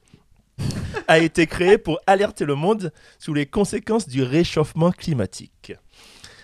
a 1.08 1.18
été 1.18 1.46
créée 1.46 1.78
pour 1.78 1.98
alerter 2.06 2.44
le 2.44 2.54
monde 2.54 2.92
sur 3.18 3.34
les 3.34 3.46
conséquences 3.46 4.08
du 4.08 4.22
réchauffement 4.22 4.92
climatique. 4.92 5.72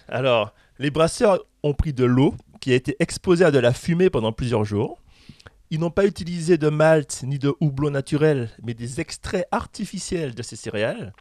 Alors, 0.09 0.53
les 0.79 0.91
brasseurs 0.91 1.45
ont 1.63 1.75
pris 1.75 1.93
de 1.93 2.05
l'eau 2.05 2.35
qui 2.61 2.73
a 2.73 2.75
été 2.75 2.97
exposée 2.99 3.45
à 3.45 3.51
de 3.51 3.59
la 3.59 3.73
fumée 3.73 4.11
pendant 4.11 4.33
plusieurs 4.33 4.65
jours. 4.65 5.01
Ils 5.71 5.81
n'ont 5.81 5.91
pas 5.91 6.07
utilisé 6.07 6.57
de 6.57 6.69
malt 6.71 7.23
ni 7.25 7.39
de 7.39 7.55
houblon 7.61 7.91
naturel, 7.91 8.51
mais 8.63 8.75
des 8.75 9.01
extraits 9.01 9.47
artificiels 9.51 10.35
de 10.35 10.43
ces 10.43 10.57
céréales. 10.57 11.13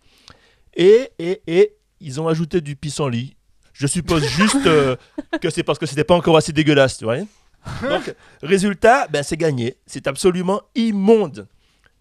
Et, 0.73 1.11
et, 1.19 1.41
et 1.47 1.75
ils 1.99 2.21
ont 2.21 2.27
ajouté 2.27 2.61
du 2.61 2.75
pissenlit. 2.75 3.35
Je 3.73 3.87
suppose 3.87 4.25
juste 4.25 4.65
euh, 4.65 4.95
que 5.41 5.49
c'est 5.49 5.63
parce 5.63 5.77
que 5.77 5.85
c'était 5.85 6.03
pas 6.03 6.15
encore 6.15 6.37
assez 6.37 6.53
dégueulasse, 6.53 6.97
tu 6.97 7.03
vois. 7.03 7.17
Donc, 7.81 8.15
résultat, 8.41 9.07
ben, 9.07 9.21
c'est 9.21 9.37
gagné. 9.37 9.77
C'est 9.85 10.07
absolument 10.07 10.61
immonde. 10.75 11.47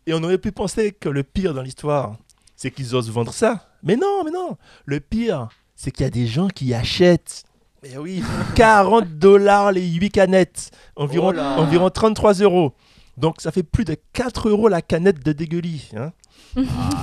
Et 0.06 0.14
on 0.14 0.22
aurait 0.22 0.38
pu 0.38 0.52
penser 0.52 0.92
que 0.92 1.08
le 1.08 1.22
pire 1.22 1.52
dans 1.54 1.62
l'histoire, 1.62 2.16
c'est 2.56 2.70
qu'ils 2.70 2.94
osent 2.94 3.10
vendre 3.10 3.32
ça. 3.32 3.68
Mais 3.82 3.96
non, 3.96 4.22
mais 4.24 4.30
non. 4.30 4.56
Le 4.84 5.00
pire, 5.00 5.48
c'est 5.74 5.90
qu'il 5.90 6.04
y 6.04 6.06
a 6.06 6.10
des 6.10 6.26
gens 6.26 6.48
qui 6.48 6.72
achètent. 6.74 7.44
Mais 7.82 7.96
oui, 7.98 8.22
40 8.54 9.08
dollars 9.18 9.72
les 9.72 9.86
8 9.86 10.10
canettes. 10.10 10.70
Environ, 10.96 11.32
Oh 11.36 11.60
environ 11.60 11.90
33 11.90 12.34
euros. 12.34 12.72
Donc 13.16 13.40
ça 13.40 13.50
fait 13.50 13.62
plus 13.62 13.84
de 13.84 13.96
4 14.12 14.48
euros 14.48 14.68
la 14.68 14.82
canette 14.82 15.24
de 15.24 15.32
dégueulis. 15.32 15.90
hein. 15.96 16.12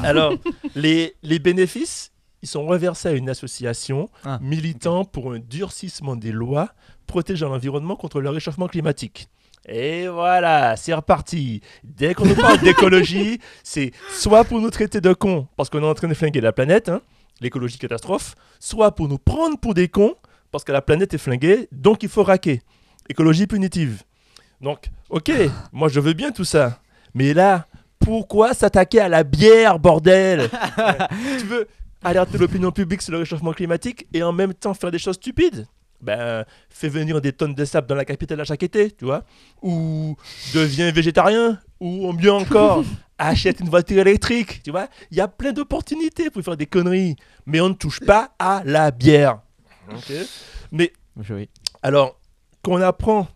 Alors, 0.03 0.33
les, 0.75 1.15
les 1.24 1.39
bénéfices, 1.39 2.12
ils 2.41 2.48
sont 2.48 2.65
reversés 2.65 3.10
à 3.10 3.12
une 3.13 3.29
association 3.29 4.10
Ah, 4.25 4.39
militant 4.41 5.05
pour 5.05 5.33
un 5.33 5.39
durcissement 5.39 6.15
des 6.15 6.31
lois 6.31 6.69
protégeant 7.07 7.50
l'environnement 7.50 7.95
contre 7.95 8.22
le 8.22 8.29
réchauffement 8.29 8.67
climatique. 8.67 9.27
Et 9.67 10.08
voilà, 10.08 10.75
c'est 10.75 10.93
reparti. 10.93 11.62
Dès 11.84 12.13
qu'on 12.13 12.25
nous 12.25 12.36
parle 12.36 12.60
d'écologie, 12.60 13.39
c'est 13.63 13.91
soit 14.10 14.43
pour 14.43 14.60
nous 14.60 14.70
traiter 14.70 15.00
de 15.00 15.13
cons 15.13 15.48
parce 15.55 15.70
qu'on 15.70 15.82
est 15.82 15.88
en 15.88 15.93
train 15.93 16.10
de 16.10 16.13
flinguer 16.13 16.41
la 16.41 16.51
planète, 16.51 16.89
hein, 16.89 17.01
l'écologie 17.39 17.77
catastrophe, 17.77 18.36
soit 18.60 18.93
pour 18.93 19.08
nous 19.08 19.17
prendre 19.17 19.58
pour 19.58 19.74
des 19.74 19.88
cons 19.88 20.15
parce 20.51 20.63
que 20.63 20.72
la 20.72 20.82
planète 20.82 21.13
est 21.13 21.17
flinguée, 21.17 21.67
donc 21.72 22.03
il 22.03 22.10
faut 22.10 22.24
raquer. 22.24 22.62
Écologie 23.10 23.48
punitive. 23.48 24.03
Donc, 24.60 24.89
ok, 25.10 25.32
moi 25.72 25.88
je 25.88 26.00
veux 26.00 26.13
bien 26.13 26.32
tout 26.32 26.46
ça. 26.46 26.79
Mais 27.13 27.34
là, 27.34 27.67
pourquoi 28.00 28.53
s'attaquer 28.53 29.00
à 29.00 29.08
la 29.10 29.24
bière, 29.24 29.79
bordel? 29.79 30.50
Tu 31.39 31.46
veux 31.46 31.67
alerter 32.03 32.38
l'opinion 32.38 32.72
publique 32.72 33.01
sur 33.01 33.13
le 33.13 33.20
réchauffement 33.20 33.53
climatique 33.53 34.08
et 34.13 34.24
en 34.24 34.34
même 34.34 34.53
temps 34.53 34.74
faire 34.74 34.91
des 34.91 35.00
choses 35.00 35.15
stupides? 35.15 35.67
Ben, 36.03 36.45
fais 36.69 36.89
venir 36.89 37.19
des 37.22 37.31
tonnes 37.33 37.55
de 37.55 37.65
sable 37.65 37.88
dans 37.88 37.95
la 37.95 38.05
capitale 38.05 38.39
à 38.41 38.43
chaque 38.43 38.63
été, 38.63 38.91
tu 38.91 39.05
vois. 39.05 39.24
Ou 39.62 40.15
deviens 40.53 40.91
végétarien. 40.91 41.60
Ou 41.79 42.13
mieux 42.13 42.31
encore, 42.31 42.83
achète 43.17 43.60
une 43.60 43.69
voiture 43.69 44.00
électrique, 44.00 44.62
tu 44.63 44.72
vois. 44.72 44.88
Il 45.12 45.17
y 45.17 45.22
a 45.22 45.27
plein 45.27 45.51
d'opportunités 45.51 46.29
pour 46.29 46.41
faire 46.43 46.57
des 46.57 46.65
conneries. 46.65 47.15
Mais 47.45 47.60
on 47.62 47.69
ne 47.69 47.74
touche 47.74 48.00
pas 48.00 48.33
à 48.39 48.62
la 48.65 48.91
bière. 48.91 49.41
Ok 49.91 50.12
Mais 50.72 50.93
Oui. 51.29 51.50
alors, 51.81 52.19
quand 52.62 52.74
on 52.74 52.81
apprend 52.81 53.27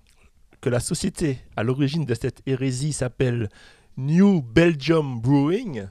que 0.62 0.70
la 0.70 0.80
société 0.80 1.40
à 1.56 1.64
l'origine 1.64 2.06
de 2.06 2.14
cette 2.16 2.42
hérésie 2.46 2.94
s'appelle 2.94 3.50
New 3.98 4.42
Belgium 4.42 5.20
Brewing, 5.20 5.88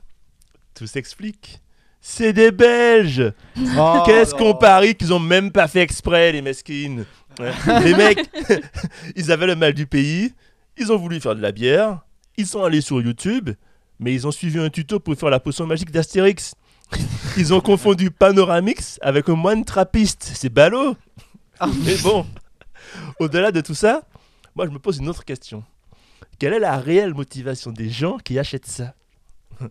tout 0.75 0.87
s'explique. 0.87 1.61
C'est 2.00 2.33
des 2.33 2.50
Belges 2.53 3.33
Oh, 3.79 4.03
Qu'est-ce 4.07 4.35
qu'on 4.35 4.55
parie 4.55 4.95
qu'ils 4.95 5.12
ont 5.12 5.19
même 5.19 5.50
pas 5.50 5.69
fait 5.69 5.81
exprès, 5.81 6.33
les 6.33 6.43
mesquines. 6.43 7.05
Les 7.85 7.95
mecs, 7.95 8.31
ils 9.17 9.31
avaient 9.31 9.47
le 9.47 9.57
mal 9.57 9.75
du 9.75 9.87
pays, 9.87 10.33
ils 10.79 10.91
ont 10.91 10.97
voulu 10.97 11.21
faire 11.21 11.37
de 11.37 11.43
la 11.43 11.53
bière, 11.53 12.00
ils 12.38 12.47
sont 12.47 12.65
allés 12.65 12.81
sur 12.81 13.03
YouTube, 13.03 13.50
mais 14.00 14.15
ils 14.15 14.26
ont 14.26 14.31
suivi 14.31 14.59
un 14.59 14.71
tuto 14.71 15.00
pour 15.00 15.15
faire 15.17 15.29
la 15.29 15.38
potion 15.38 15.67
magique 15.67 15.91
d'Astérix. 15.91 16.55
Ils 17.37 17.53
ont 17.53 17.61
confondu 17.61 18.11
Panoramix 18.11 18.99
avec 19.03 19.29
un 19.29 19.35
moine 19.35 19.67
trappiste. 19.67 20.31
C'est 20.35 20.49
ballot 20.49 20.97
Mais 21.85 21.97
bon, 22.03 22.25
au-delà 23.21 23.53
de 23.53 23.61
tout 23.61 23.75
ça, 23.75 24.03
moi 24.55 24.65
je 24.65 24.71
me 24.71 24.79
pose 24.79 24.97
une 24.99 25.09
autre 25.09 25.25
question. 25.25 25.62
Quelle 26.38 26.55
est 26.55 26.59
la 26.59 26.79
réelle 26.79 27.12
motivation 27.12 27.71
des 27.71 27.91
gens 27.91 28.17
qui 28.17 28.38
achètent 28.38 28.67
ça? 28.67 28.95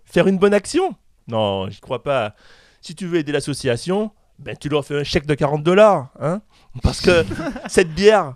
Faire 0.05 0.27
une 0.27 0.37
bonne 0.37 0.53
action? 0.53 0.95
Non, 1.27 1.69
j'y 1.69 1.79
crois 1.79 2.03
pas. 2.03 2.35
Si 2.81 2.95
tu 2.95 3.07
veux 3.07 3.17
aider 3.17 3.31
l'association, 3.31 4.11
ben 4.39 4.55
tu 4.55 4.69
leur 4.69 4.85
fais 4.85 4.99
un 4.99 5.03
chèque 5.03 5.25
de 5.25 5.33
40 5.33 5.63
dollars, 5.63 6.09
hein 6.19 6.41
Parce 6.83 7.01
que 7.01 7.25
cette 7.67 7.93
bière, 7.93 8.35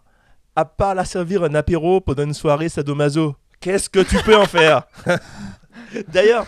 à 0.56 0.66
part 0.66 0.96
la 0.96 1.06
servir 1.06 1.44
un 1.44 1.54
apéro 1.56 2.02
pendant 2.02 2.24
une 2.24 2.34
soirée 2.34 2.70
sadomaso, 2.70 3.36
qu'est-ce 3.60 3.90
que 3.90 4.00
tu 4.00 4.18
peux 4.24 4.36
en 4.36 4.46
faire? 4.46 4.84
D'ailleurs, 6.08 6.48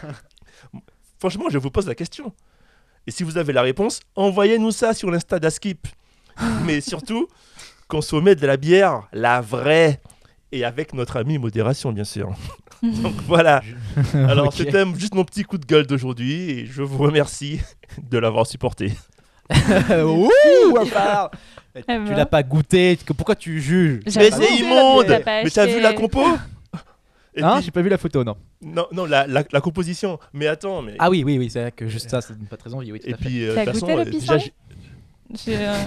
franchement, 1.19 1.45
je 1.49 1.57
vous 1.57 1.71
pose 1.71 1.87
la 1.87 1.95
question. 1.95 2.33
Et 3.07 3.11
si 3.11 3.23
vous 3.23 3.37
avez 3.37 3.53
la 3.53 3.61
réponse, 3.61 3.99
envoyez-nous 4.15 4.71
ça 4.71 4.93
sur 4.93 5.09
l'Insta 5.09 5.39
d'Askip. 5.39 5.87
Mais 6.65 6.81
surtout, 6.81 7.27
consommez 7.87 8.35
de 8.35 8.45
la 8.45 8.57
bière, 8.57 9.07
la 9.11 9.41
vraie, 9.41 10.01
et 10.51 10.63
avec 10.65 10.93
notre 10.93 11.17
ami 11.17 11.37
modération, 11.37 11.91
bien 11.91 12.03
sûr. 12.03 12.33
Donc 13.03 13.13
voilà. 13.27 13.61
Alors 14.13 14.47
Ok. 14.47 14.53
c'était 14.57 14.83
juste 14.97 15.13
mon 15.15 15.23
petit 15.23 15.43
coup 15.43 15.57
de 15.57 15.65
gueule 15.65 15.85
d'aujourd'hui 15.85 16.51
et 16.51 16.65
je 16.65 16.81
vous 16.81 16.97
remercie 16.97 17.59
de 18.01 18.17
l'avoir 18.17 18.47
supporté. 18.47 18.91
Ouh, 19.51 20.29
à 20.79 20.85
part. 20.85 21.31
Tu 21.75 21.81
Eh 21.87 21.97
ben. 21.97 22.05
l'as 22.15 22.25
pas 22.25 22.43
goûté, 22.43 22.97
que- 23.05 23.13
pourquoi 23.13 23.35
tu 23.35 23.61
juges 23.61 23.99
Mais 24.15 24.31
c'est 24.31 24.55
immonde 24.57 25.07
Mais 25.25 25.49
t'as 25.49 25.65
vu 25.65 25.79
la 25.81 25.93
compo 25.93 26.23
Et 27.35 27.41
Hein 27.43 27.55
puis- 27.57 27.65
J'ai 27.65 27.71
pas 27.71 27.81
vu 27.81 27.89
la 27.89 27.97
photo, 27.97 28.23
non. 28.23 28.35
Non, 28.61 28.87
non 28.91 29.05
la, 29.05 29.25
la, 29.27 29.43
la 29.51 29.61
composition. 29.61 30.19
Mais 30.33 30.47
attends, 30.47 30.81
mais... 30.81 30.95
Ah 30.99 31.09
oui, 31.09 31.23
oui, 31.25 31.37
oui, 31.37 31.49
c'est 31.49 31.61
vrai 31.61 31.71
que 31.71 31.87
juste 31.87 32.09
ça, 32.09 32.21
ça 32.21 32.33
donne 32.33 32.47
pas 32.47 32.57
très 32.57 32.73
envie. 32.73 32.91
Oui, 32.91 32.99
tout 32.99 33.07
et 33.07 33.13
à 33.13 33.17
puis, 33.17 33.43
euh, 33.45 33.55
toute 33.55 33.65
goûté 33.65 33.79
façon, 33.79 33.95
le 33.95 34.01
euh, 34.01 34.05
déjà, 34.05 34.33
euh, 35.47 35.77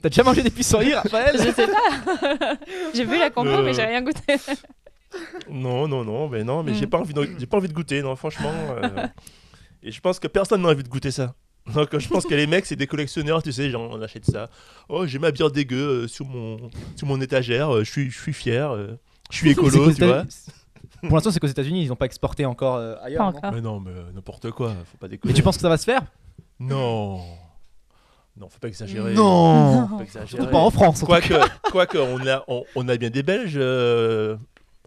T'as 0.00 0.08
déjà 0.08 0.22
mangé 0.24 0.42
des 0.42 0.50
pissenlits, 0.50 0.94
Raphaël 0.94 1.36
Je 1.38 1.52
sais 1.52 1.66
pas. 1.68 2.56
j'ai 2.94 3.04
vu 3.04 3.16
la 3.18 3.30
compo, 3.30 3.48
Euh. 3.50 3.62
mais 3.62 3.72
j'ai 3.74 3.84
rien 3.84 4.02
goûté. 4.02 4.34
Non, 5.50 5.88
non, 5.88 6.04
non, 6.04 6.28
mais 6.28 6.44
non, 6.44 6.62
mais 6.62 6.72
Mm. 6.72 6.74
j'ai 6.74 6.86
pas 6.86 6.98
envie, 6.98 7.14
de, 7.14 7.28
j'ai 7.38 7.46
pas 7.46 7.56
envie 7.58 7.68
de 7.68 7.72
goûter, 7.74 8.02
non, 8.02 8.16
franchement. 8.16 8.52
euh, 8.82 9.06
et 9.82 9.90
je 9.90 10.00
pense 10.00 10.18
que 10.18 10.28
personne 10.28 10.62
n'a 10.62 10.68
envie 10.68 10.82
de 10.82 10.88
goûter 10.88 11.10
ça. 11.10 11.34
Donc 11.74 11.96
je 11.96 12.08
pense 12.08 12.24
que 12.26 12.34
les 12.34 12.46
mecs, 12.48 12.66
c'est 12.66 12.74
des 12.76 12.86
collectionneurs, 12.88 13.42
tu 13.42 13.52
sais, 13.52 13.70
genre 13.70 13.88
on 13.92 14.02
achète 14.02 14.24
ça. 14.26 14.48
Oh, 14.88 15.06
j'ai 15.06 15.18
ma 15.20 15.30
bière 15.30 15.50
dégueu 15.50 15.76
euh, 16.04 16.08
sur 16.08 16.26
mon 16.26 16.56
sur 16.96 17.06
mon 17.06 17.20
étagère, 17.20 17.72
euh, 17.72 17.84
je 17.84 17.90
suis 17.90 18.10
je 18.10 18.18
suis 18.20 18.32
fier, 18.32 18.70
euh, 18.72 18.98
je 19.30 19.36
suis 19.36 19.50
écolo, 19.50 19.92
tu 19.92 20.04
vois. 20.04 20.24
Pour 21.02 21.16
l'instant, 21.16 21.30
c'est 21.30 21.38
qu'aux 21.40 21.46
États-Unis, 21.46 21.84
ils 21.84 21.88
n'ont 21.88 21.96
pas 21.96 22.06
exporté 22.06 22.44
encore 22.46 22.76
euh, 22.76 22.96
ailleurs. 23.02 23.32
Pas 23.40 23.50
non. 23.50 23.54
Mais 23.54 23.60
non, 23.60 23.80
mais 23.80 23.92
n'importe 24.14 24.50
quoi, 24.50 24.70
faut 24.90 24.98
pas 24.98 25.06
déconner. 25.08 25.32
Mais 25.32 25.36
tu 25.36 25.42
penses 25.44 25.56
que 25.56 25.62
ça 25.62 25.68
va 25.68 25.76
se 25.76 25.84
faire? 25.84 26.02
Non. 26.58 27.20
Non, 28.36 28.48
faut 28.48 28.58
pas 28.58 28.68
exagérer. 28.68 29.12
Non 29.14 29.86
Faut 29.88 29.96
pas 29.98 30.02
exagérer. 30.04 30.26
Surtout 30.28 30.46
pas 30.50 30.58
en 30.58 30.70
France. 30.70 31.02
Quoique, 31.04 31.34
quoique 31.70 31.98
on, 31.98 32.26
a, 32.26 32.42
on, 32.48 32.64
on 32.74 32.88
a 32.88 32.96
bien 32.96 33.10
des 33.10 33.22
Belges 33.22 33.54
euh, 33.56 34.36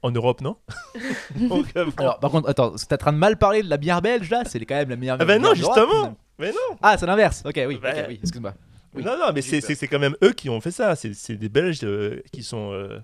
en 0.06 0.12
Europe, 0.12 0.42
non 0.42 0.56
Donc, 1.36 1.66
euh. 1.76 1.86
Alors, 1.98 2.20
par 2.20 2.32
contre, 2.32 2.50
attends, 2.50 2.74
t'es 2.76 2.94
en 2.94 2.98
train 2.98 3.14
de 3.14 3.18
mal 3.18 3.38
parler 3.38 3.64
de 3.64 3.70
la 3.70 3.78
bière 3.78 4.02
belge 4.02 4.30
là 4.30 4.44
C'est 4.46 4.60
quand 4.66 4.76
même 4.76 4.90
la 4.90 4.96
meilleure 4.96 5.18
Ah 5.20 5.26
ben 5.26 5.40
bière 5.40 5.50
non, 5.50 5.56
justement. 5.56 6.16
Mais 6.40 6.50
non. 6.52 6.78
Ah, 6.82 6.98
c'est 6.98 7.06
l'inverse. 7.06 7.44
Ok, 7.46 7.60
oui, 7.68 7.80
Bah. 7.82 7.90
ok, 7.96 8.06
oui, 8.10 8.20
excuse-moi. 8.22 8.54
Oui. 8.94 9.04
Non, 9.04 9.18
non, 9.18 9.32
mais 9.34 9.42
c'est- 9.42 9.62
c'est 9.62 9.76
c'est 9.76 9.88
quand 9.88 10.00
même 10.00 10.16
eux 10.24 10.32
qui 10.32 10.50
ont 10.50 10.62
fait 10.62 10.72
ça. 10.72 10.96
C'est 10.96 11.14
c'est 11.14 11.36
des 11.36 11.50
Belges 11.50 11.80
euh, 11.84 12.22
qui 12.32 12.44
sont 12.44 12.72
euh, 12.72 13.00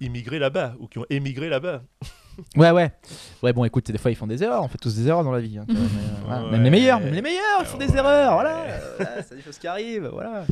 immigrés 0.00 0.38
là-bas 0.38 0.74
ou 0.80 0.86
qui 0.86 0.98
ont 0.98 1.06
émigré 1.10 1.48
là-bas. 1.48 1.82
Ouais, 2.54 2.70
ouais. 2.70 2.90
Ouais, 3.42 3.54
bon, 3.54 3.64
écoute, 3.64 3.90
des 3.90 3.96
fois, 3.96 4.10
ils 4.10 4.14
font 4.14 4.26
des 4.26 4.42
erreurs. 4.42 4.62
On 4.62 4.68
fait 4.68 4.76
tous 4.76 4.94
des 4.94 5.08
erreurs 5.08 5.24
dans 5.24 5.32
la 5.32 5.40
vie. 5.40 5.56
hein, 5.56 5.64
quand 5.66 5.72
même, 5.72 5.84
euh, 5.84 6.16
voilà. 6.26 6.44
Ouais. 6.44 6.50
Même 6.50 6.64
les 6.64 6.70
meilleurs, 6.70 7.00
même 7.00 7.14
les 7.14 7.22
meilleurs, 7.22 7.60
ils 7.60 7.64
font 7.64 7.78
des 7.78 7.86
Ouais. 7.88 7.96
erreurs. 7.96 8.34
Voilà, 8.34 8.64
voilà, 8.98 9.22
c'est 9.22 9.36
des 9.36 9.40
choses 9.42 9.56
qui 9.56 9.66
arrivent. 9.66 10.10
Voilà. 10.12 10.44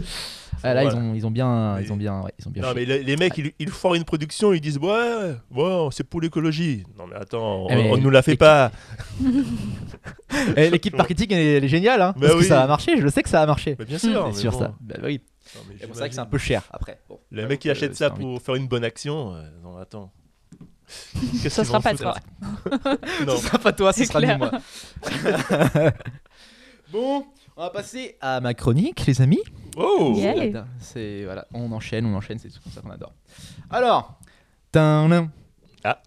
Ah, 0.64 0.74
là, 0.74 0.84
ils 0.84 0.94
ont, 0.94 1.14
ils 1.14 1.26
ont 1.26 1.30
bien, 1.30 1.74
Mais- 1.76 1.84
ils 1.84 1.92
ont 1.92 1.96
bien, 1.96 2.22
ouais, 2.22 2.32
ils 2.38 2.48
ont 2.48 2.50
bien. 2.50 2.62
Non, 2.62 2.72
mais 2.74 2.84
les, 2.84 3.02
les 3.04 3.16
mecs, 3.16 3.36
ils, 3.38 3.52
ils 3.58 3.68
font 3.68 3.94
une 3.94 4.04
production, 4.04 4.52
ils 4.52 4.60
disent 4.60 4.78
Ouais, 4.78 5.34
ouais 5.50 5.88
c'est 5.92 6.04
pour 6.04 6.20
l'écologie. 6.20 6.84
Non, 6.98 7.06
mais 7.06 7.16
attends, 7.16 7.64
on, 7.64 7.68
Eh, 7.70 7.74
mais 7.76 7.90
on 7.92 7.96
nous 7.98 8.10
la 8.10 8.22
fait 8.22 8.32
l'équipe- 8.32 8.40
pas. 8.40 8.72
Eh, 10.56 10.70
L'équipe 10.70 10.96
marketing, 10.96 11.28
elle, 11.32 11.38
est- 11.38 11.56
elle 11.58 11.64
est 11.64 11.68
géniale, 11.68 12.02
hein, 12.02 12.12
Bah 12.16 12.22
parce 12.22 12.32
que 12.34 12.38
oui. 12.40 12.44
ça 12.46 12.62
a 12.62 12.66
marché. 12.66 12.96
Je 12.98 13.02
le 13.02 13.10
sais 13.10 13.22
que 13.22 13.28
ça 13.28 13.40
a 13.42 13.46
marché. 13.46 13.76
Mais 13.78 13.84
bien 13.84 13.98
sûr. 13.98 14.24
C'est 14.30 14.32
mais 14.32 14.38
sûr 14.40 14.50
bon. 14.52 14.58
ça. 14.58 14.74
Bah 14.80 14.94
oui. 15.04 15.20
Mais 15.68 15.76
c'est 15.80 15.86
vrai 15.98 16.08
que 16.08 16.14
c'est 16.14 16.20
un 16.20 16.26
peu 16.26 16.38
cher 16.38 16.62
après. 16.72 16.98
Bon, 17.08 17.20
Les 17.30 17.46
mecs 17.46 17.60
qui 17.60 17.68
que 17.68 17.72
achètent 17.72 17.94
ça 17.94 18.10
pour 18.10 18.40
faire 18.42 18.56
une 18.56 18.66
bonne 18.66 18.84
action, 18.84 19.34
euh, 19.34 19.42
non, 19.62 19.76
attends. 19.76 20.10
Qu'est-ce 21.42 21.50
Ça 21.50 21.64
sera 21.64 21.80
pas 21.80 21.94
toi. 21.94 22.14
Non. 23.26 23.36
Ce 23.36 23.46
sera 23.46 23.58
pas 23.58 23.72
toi, 23.72 23.92
ce 23.92 24.00
C'est 24.04 24.06
sera 24.12 24.36
moi. 24.36 24.50
bon, 26.92 27.24
on 27.56 27.62
va 27.62 27.70
passer 27.70 28.16
à 28.20 28.40
ma 28.40 28.54
chronique, 28.54 29.06
les 29.06 29.20
amis. 29.22 29.40
Oh 29.76 30.14
Yeah. 30.16 30.66
C'est 30.78 31.24
voilà, 31.24 31.46
on 31.52 31.70
enchaîne, 31.72 32.06
on 32.06 32.14
enchaîne, 32.16 32.38
c'est 32.38 32.50
comme 32.62 32.72
ça 32.72 32.80
qu'on 32.80 32.90
adore. 32.90 33.12
Alors. 33.70 34.18
Ah. 35.84 36.00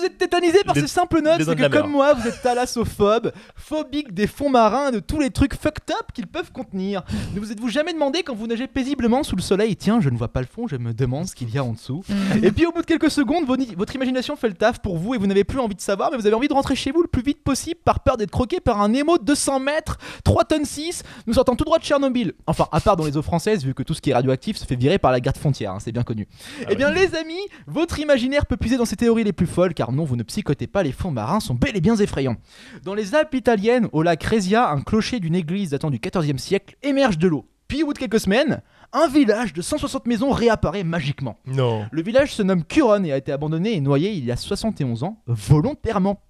Vous 0.00 0.06
êtes 0.06 0.18
tétanisé 0.18 0.58
par 0.64 0.74
Les- 0.74 0.80
ces 0.82 0.86
simples 0.86 1.20
notes, 1.22 1.42
c'est 1.44 1.54
que 1.54 1.60
mer. 1.60 1.70
comme 1.70 1.90
moi, 1.90 2.14
vous 2.14 2.26
êtes 2.26 2.40
thalassophobe, 2.42 3.32
phobique 3.54 4.14
des 4.14 4.26
fonds 4.26 4.48
marins 4.50 4.88
et 4.88 4.92
de 4.92 5.00
tous 5.00 5.20
les 5.20 5.30
trucs 5.30 5.54
fucked 5.54 5.90
up 5.90 6.06
qu'ils 6.14 6.26
peuvent 6.26 6.52
contenir. 6.52 7.02
Ne 7.34 7.40
vous 7.40 7.52
êtes-vous 7.52 7.68
jamais 7.68 7.92
demandé 7.92 8.22
quand 8.22 8.34
vous 8.34 8.46
nagez 8.46 8.66
paisiblement 8.66 9.22
sous 9.22 9.36
le 9.36 9.42
soleil, 9.42 9.76
tiens, 9.76 10.00
je 10.00 10.08
ne 10.10 10.16
vois 10.16 10.28
pas 10.28 10.40
le 10.40 10.46
fond, 10.46 10.66
je 10.68 10.76
me 10.76 10.92
demande 10.94 11.26
ce 11.26 11.34
qu'il 11.34 11.50
y 11.54 11.58
a 11.58 11.64
en 11.64 11.72
dessous. 11.72 12.02
Et 12.42 12.50
puis 12.52 12.66
au 12.66 12.72
bout 12.72 12.80
de 12.80 12.86
quelques 12.86 13.10
secondes, 13.10 13.44
votre 13.76 13.94
imagination 13.94 14.36
fait 14.36 14.48
le 14.48 14.54
taf 14.54 14.80
pour 14.80 14.96
vous 14.96 15.14
et 15.14 15.18
vous 15.18 15.26
n'avez 15.26 15.44
plus 15.44 15.58
envie 15.60 15.74
de 15.74 15.80
savoir, 15.80 16.10
mais 16.10 16.16
vous 16.16 16.26
avez 16.26 16.34
envie 16.36 16.48
de 16.48 16.54
rentrer 16.54 16.74
chez 16.76 16.90
vous 16.92 17.02
le 17.02 17.08
plus 17.08 17.22
vite 17.22 17.42
possible 17.44 17.80
par 17.84 18.00
peur 18.00 18.16
d'être 18.16 18.30
croqué 18.30 18.60
par 18.60 18.80
un 18.80 18.88
Nemo 18.88 19.18
de 19.18 19.24
200 19.24 19.60
mètres, 19.60 19.98
3 20.24 20.44
tonnes 20.44 20.64
6, 20.64 21.02
nous 21.26 21.34
sortant 21.34 21.56
tout 21.56 21.64
droit 21.64 21.78
de 21.78 21.84
Tchernobyl. 21.84 22.32
Enfin, 22.46 22.66
à 22.72 22.80
part 22.80 22.96
dans 22.96 23.04
les 23.04 23.16
eaux 23.16 23.22
françaises, 23.22 23.64
vu 23.64 23.74
que 23.74 23.82
tout 23.82 23.94
ce 23.94 24.00
qui 24.00 24.10
est 24.10 24.14
radioactif 24.14 24.56
se 24.56 24.64
fait 24.64 24.76
virer 24.76 24.98
par 24.98 25.12
la 25.12 25.20
garde 25.20 25.36
frontière, 25.36 25.72
hein, 25.72 25.78
c'est 25.80 25.92
bien 25.92 26.02
connu. 26.02 26.26
eh 26.68 26.74
bien, 26.74 26.90
les 26.90 27.14
amis, 27.14 27.34
votre 27.66 27.98
imaginaire 27.98 28.46
peut 28.46 28.56
puiser 28.56 28.76
dans 28.76 28.84
ces 28.84 28.96
théories 28.96 29.24
les 29.24 29.32
plus 29.32 29.46
folles, 29.46 29.74
car 29.74 29.89
non, 29.92 30.04
vous 30.04 30.16
ne 30.16 30.22
psychotez 30.22 30.66
pas, 30.66 30.82
les 30.82 30.92
fonds 30.92 31.10
marins 31.10 31.40
sont 31.40 31.54
bel 31.54 31.76
et 31.76 31.80
bien 31.80 31.96
effrayants. 31.96 32.36
Dans 32.84 32.94
les 32.94 33.14
Alpes 33.14 33.34
italiennes, 33.34 33.88
au 33.92 34.02
lac 34.02 34.22
Resia, 34.22 34.70
un 34.70 34.80
clocher 34.80 35.20
d'une 35.20 35.34
église 35.34 35.70
datant 35.70 35.90
du 35.90 35.98
14e 35.98 36.38
siècle 36.38 36.76
émerge 36.82 37.18
de 37.18 37.28
l'eau. 37.28 37.46
Puis 37.68 37.82
au 37.82 37.86
bout 37.86 37.92
de 37.92 37.98
quelques 37.98 38.20
semaines, 38.20 38.62
un 38.92 39.06
village 39.08 39.52
de 39.52 39.62
160 39.62 40.06
maisons 40.06 40.30
réapparaît 40.30 40.82
magiquement. 40.82 41.38
Non. 41.46 41.86
Le 41.90 42.02
village 42.02 42.34
se 42.34 42.42
nomme 42.42 42.64
Curon 42.64 43.04
et 43.04 43.12
a 43.12 43.16
été 43.16 43.30
abandonné 43.30 43.74
et 43.74 43.80
noyé 43.80 44.12
il 44.12 44.24
y 44.24 44.32
a 44.32 44.36
71 44.36 45.04
ans, 45.04 45.22
volontairement. 45.26 46.20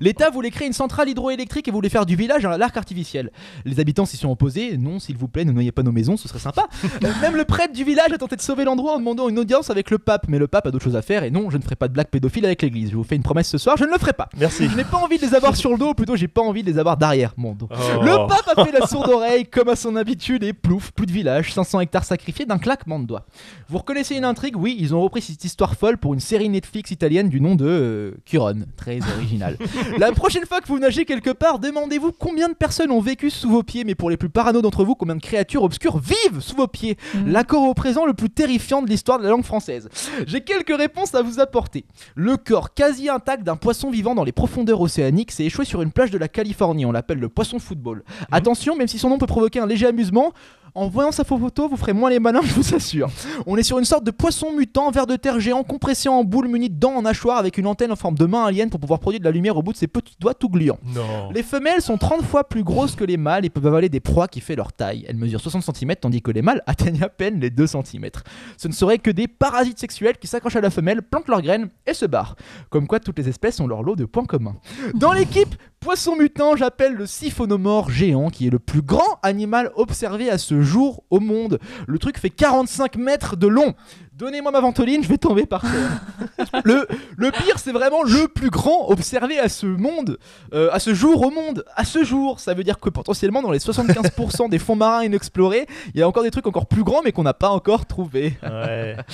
L'État 0.00 0.30
voulait 0.30 0.50
créer 0.50 0.66
une 0.66 0.72
centrale 0.72 1.08
hydroélectrique 1.08 1.68
et 1.68 1.70
voulait 1.70 1.88
faire 1.88 2.06
du 2.06 2.16
village 2.16 2.44
un 2.44 2.56
lac 2.56 2.76
artificiel. 2.76 3.30
Les 3.64 3.80
habitants 3.80 4.06
s'y 4.06 4.16
sont 4.16 4.30
opposés. 4.30 4.76
Non, 4.78 4.98
s'il 4.98 5.16
vous 5.16 5.28
plaît, 5.28 5.44
ne 5.44 5.52
noyez 5.52 5.72
pas 5.72 5.82
nos 5.82 5.92
maisons, 5.92 6.16
ce 6.16 6.28
serait 6.28 6.38
sympa. 6.38 6.66
Euh, 7.02 7.08
Même 7.22 7.36
le 7.36 7.44
prêtre 7.44 7.72
du 7.72 7.82
village 7.84 8.12
a 8.12 8.18
tenté 8.18 8.36
de 8.36 8.42
sauver 8.42 8.64
l'endroit 8.64 8.94
en 8.94 8.98
demandant 8.98 9.28
une 9.28 9.38
audience 9.38 9.70
avec 9.70 9.90
le 9.90 9.98
pape. 9.98 10.26
Mais 10.28 10.38
le 10.38 10.48
pape 10.48 10.66
a 10.66 10.70
d'autres 10.70 10.84
choses 10.84 10.96
à 10.96 11.02
faire 11.02 11.24
et 11.24 11.30
non, 11.30 11.48
je 11.48 11.56
ne 11.56 11.62
ferai 11.62 11.76
pas 11.76 11.88
de 11.88 11.94
blague 11.94 12.08
pédophile 12.08 12.44
avec 12.44 12.60
l'église. 12.60 12.90
Je 12.90 12.96
vous 12.96 13.04
fais 13.04 13.16
une 13.16 13.22
promesse 13.22 13.48
ce 13.48 13.56
soir, 13.56 13.76
je 13.78 13.84
ne 13.84 13.90
le 13.90 13.98
ferai 13.98 14.12
pas. 14.12 14.28
Merci. 14.36 14.68
Je 14.68 14.76
n'ai 14.76 14.84
pas 14.84 14.98
envie 14.98 15.16
de 15.16 15.22
les 15.22 15.34
avoir 15.34 15.56
sur 15.56 15.70
le 15.70 15.78
dos, 15.78 15.94
plutôt 15.94 16.16
j'ai 16.16 16.28
pas 16.28 16.42
envie 16.42 16.62
de 16.62 16.70
les 16.70 16.78
avoir 16.78 16.96
derrière 16.96 17.32
mon 17.36 17.54
dos. 17.54 17.68
Oh. 17.70 18.02
Le 18.02 18.28
pape 18.28 18.52
a 18.54 18.64
fait 18.64 18.72
la 18.72 18.86
sourde 18.86 19.08
oreille 19.10 19.46
comme 19.46 19.68
à 19.68 19.76
son 19.76 19.96
habitude 19.96 20.42
et 20.42 20.52
plouf, 20.52 20.90
plus 20.92 21.06
de 21.06 21.12
village, 21.12 21.54
500 21.54 21.80
hectares 21.80 22.04
sacrifiés 22.04 22.44
d'un 22.44 22.58
claquement 22.58 22.98
de 22.98 23.06
doigts. 23.06 23.24
Vous 23.68 23.78
reconnaissez 23.78 24.16
une 24.16 24.24
intrigue? 24.24 24.56
Oui, 24.56 24.76
ils 24.78 24.94
ont 24.94 25.00
repris 25.00 25.22
cette 25.22 25.44
histoire 25.44 25.74
folle 25.74 25.96
pour 25.96 26.12
une 26.14 26.20
série 26.20 26.48
Netflix 26.48 26.90
italienne 26.90 27.28
du 27.28 27.40
nom 27.40 27.54
de 27.54 27.66
euh, 27.66 28.12
Curon. 28.26 28.66
Très 28.76 28.98
original. 29.16 29.56
la 29.98 30.12
prochaine 30.12 30.44
fois 30.46 30.60
que 30.60 30.68
vous 30.68 30.78
nagez 30.78 31.04
quelque 31.04 31.30
part, 31.30 31.58
demandez-vous 31.58 32.12
combien 32.12 32.48
de 32.48 32.54
personnes 32.54 32.90
ont 32.90 33.00
vécu 33.00 33.30
sous 33.30 33.50
vos 33.50 33.62
pieds, 33.62 33.84
mais 33.84 33.94
pour 33.94 34.10
les 34.10 34.16
plus 34.16 34.28
parano 34.28 34.62
d'entre 34.62 34.84
vous, 34.84 34.94
combien 34.94 35.16
de 35.16 35.20
créatures 35.20 35.62
obscures 35.62 35.98
vivent 35.98 36.40
sous 36.40 36.56
vos 36.56 36.66
pieds 36.66 36.96
L'accord 37.26 37.64
au 37.64 37.74
présent 37.74 38.06
le 38.06 38.14
plus 38.14 38.30
terrifiant 38.30 38.82
de 38.82 38.88
l'histoire 38.88 39.18
de 39.18 39.24
la 39.24 39.30
langue 39.30 39.44
française. 39.44 39.88
J'ai 40.26 40.42
quelques 40.42 40.76
réponses 40.76 41.14
à 41.14 41.22
vous 41.22 41.40
apporter. 41.40 41.84
Le 42.14 42.36
corps 42.36 42.74
quasi 42.74 43.08
intact 43.08 43.42
d'un 43.42 43.56
poisson 43.56 43.90
vivant 43.90 44.14
dans 44.14 44.24
les 44.24 44.32
profondeurs 44.32 44.80
océaniques 44.80 45.32
s'est 45.32 45.44
échoué 45.44 45.64
sur 45.64 45.82
une 45.82 45.92
plage 45.92 46.10
de 46.10 46.18
la 46.18 46.28
Californie. 46.28 46.86
On 46.86 46.92
l'appelle 46.92 47.18
le 47.18 47.28
poisson 47.28 47.58
football. 47.58 48.04
Attention, 48.30 48.76
même 48.76 48.88
si 48.88 48.98
son 48.98 49.08
nom 49.08 49.18
peut 49.18 49.26
provoquer 49.26 49.60
un 49.60 49.66
léger 49.66 49.86
amusement, 49.86 50.32
en 50.74 50.88
voyant 50.88 51.12
sa 51.12 51.24
photo, 51.24 51.68
vous 51.68 51.76
ferez 51.76 51.92
moins 51.92 52.10
les 52.10 52.18
malins, 52.18 52.40
je 52.42 52.54
vous 52.54 52.74
assure. 52.74 53.08
On 53.46 53.56
est 53.56 53.62
sur 53.62 53.78
une 53.78 53.84
sorte 53.84 54.04
de 54.04 54.10
poisson 54.10 54.52
mutant, 54.52 54.90
ver 54.90 55.06
de 55.06 55.16
terre 55.16 55.40
géant, 55.40 55.62
compressé 55.62 56.08
en 56.08 56.24
boule, 56.24 56.48
muni 56.48 56.68
de 56.68 56.78
dents 56.78 56.94
en 56.94 57.02
nageoire, 57.02 57.38
avec 57.38 57.58
une 57.58 57.66
antenne 57.66 57.92
en 57.92 57.96
forme 57.96 58.16
de 58.16 58.26
main 58.26 58.44
alien 58.44 58.70
pour 58.70 58.80
pouvoir 58.80 59.00
produire 59.00 59.20
de 59.20 59.24
la 59.24 59.30
lumière 59.30 59.56
au 59.56 59.62
bout 59.62 59.72
de 59.72 59.78
ses 59.78 59.88
petits 59.88 60.16
doigts 60.20 60.34
tout 60.34 60.48
gluants. 60.48 60.78
Non. 60.94 61.30
Les 61.32 61.42
femelles 61.42 61.82
sont 61.82 61.98
30 61.98 62.22
fois 62.22 62.44
plus 62.44 62.62
grosses 62.62 62.94
que 62.94 63.04
les 63.04 63.16
mâles 63.16 63.44
et 63.44 63.50
peuvent 63.50 63.66
avaler 63.66 63.88
des 63.88 64.00
proies 64.00 64.28
qui 64.28 64.40
fait 64.40 64.56
leur 64.56 64.72
taille. 64.72 65.04
Elles 65.08 65.16
mesurent 65.16 65.40
60 65.40 65.76
cm 65.76 65.96
tandis 65.96 66.22
que 66.22 66.30
les 66.30 66.42
mâles 66.42 66.62
atteignent 66.66 67.02
à 67.02 67.08
peine 67.08 67.40
les 67.40 67.50
2 67.50 67.66
cm. 67.66 68.10
Ce 68.56 68.68
ne 68.68 68.72
seraient 68.72 68.98
que 68.98 69.10
des 69.10 69.28
parasites 69.28 69.78
sexuels 69.78 70.18
qui 70.18 70.26
s'accrochent 70.26 70.56
à 70.56 70.60
la 70.60 70.70
femelle, 70.70 71.02
plantent 71.02 71.28
leurs 71.28 71.42
graines 71.42 71.70
et 71.86 71.94
se 71.94 72.06
barrent. 72.06 72.36
Comme 72.70 72.86
quoi 72.86 73.00
toutes 73.00 73.18
les 73.18 73.28
espèces 73.28 73.60
ont 73.60 73.66
leur 73.66 73.82
lot 73.82 73.96
de 73.96 74.04
points 74.04 74.24
communs. 74.24 74.56
Dans 74.94 75.12
l'équipe 75.12 75.54
Poisson 75.80 76.14
mutant, 76.14 76.56
j'appelle 76.56 76.92
le 76.92 77.06
siphonomore 77.06 77.90
géant 77.90 78.28
qui 78.28 78.46
est 78.46 78.50
le 78.50 78.58
plus 78.58 78.82
grand 78.82 79.18
animal 79.22 79.70
observé 79.76 80.28
à 80.28 80.36
ce 80.36 80.60
jour 80.60 81.04
au 81.08 81.20
monde. 81.20 81.58
Le 81.86 81.98
truc 81.98 82.18
fait 82.18 82.28
45 82.28 82.96
mètres 82.96 83.34
de 83.34 83.46
long. 83.46 83.72
Donnez-moi 84.12 84.52
ma 84.52 84.60
ventoline, 84.60 85.02
je 85.02 85.08
vais 85.08 85.16
tomber 85.16 85.46
par 85.46 85.62
terre. 85.62 86.60
le, 86.64 86.86
le 87.16 87.30
pire, 87.30 87.58
c'est 87.58 87.72
vraiment 87.72 88.02
le 88.02 88.28
plus 88.28 88.50
grand 88.50 88.90
observé 88.90 89.38
à 89.38 89.48
ce 89.48 89.64
monde, 89.64 90.18
euh, 90.52 90.68
à 90.70 90.80
ce 90.80 90.92
jour 90.92 91.22
au 91.22 91.30
monde, 91.30 91.64
à 91.74 91.86
ce 91.86 92.04
jour. 92.04 92.40
Ça 92.40 92.52
veut 92.52 92.62
dire 92.62 92.78
que 92.78 92.90
potentiellement 92.90 93.40
dans 93.40 93.50
les 93.50 93.58
75% 93.58 94.50
des 94.50 94.58
fonds 94.58 94.76
marins 94.76 95.04
inexplorés, 95.04 95.66
il 95.94 96.00
y 96.00 96.02
a 96.02 96.08
encore 96.08 96.24
des 96.24 96.30
trucs 96.30 96.46
encore 96.46 96.66
plus 96.66 96.84
grands 96.84 97.00
mais 97.02 97.12
qu'on 97.12 97.22
n'a 97.22 97.32
pas 97.32 97.48
encore 97.48 97.86
trouvé. 97.86 98.34
Ouais. 98.42 98.96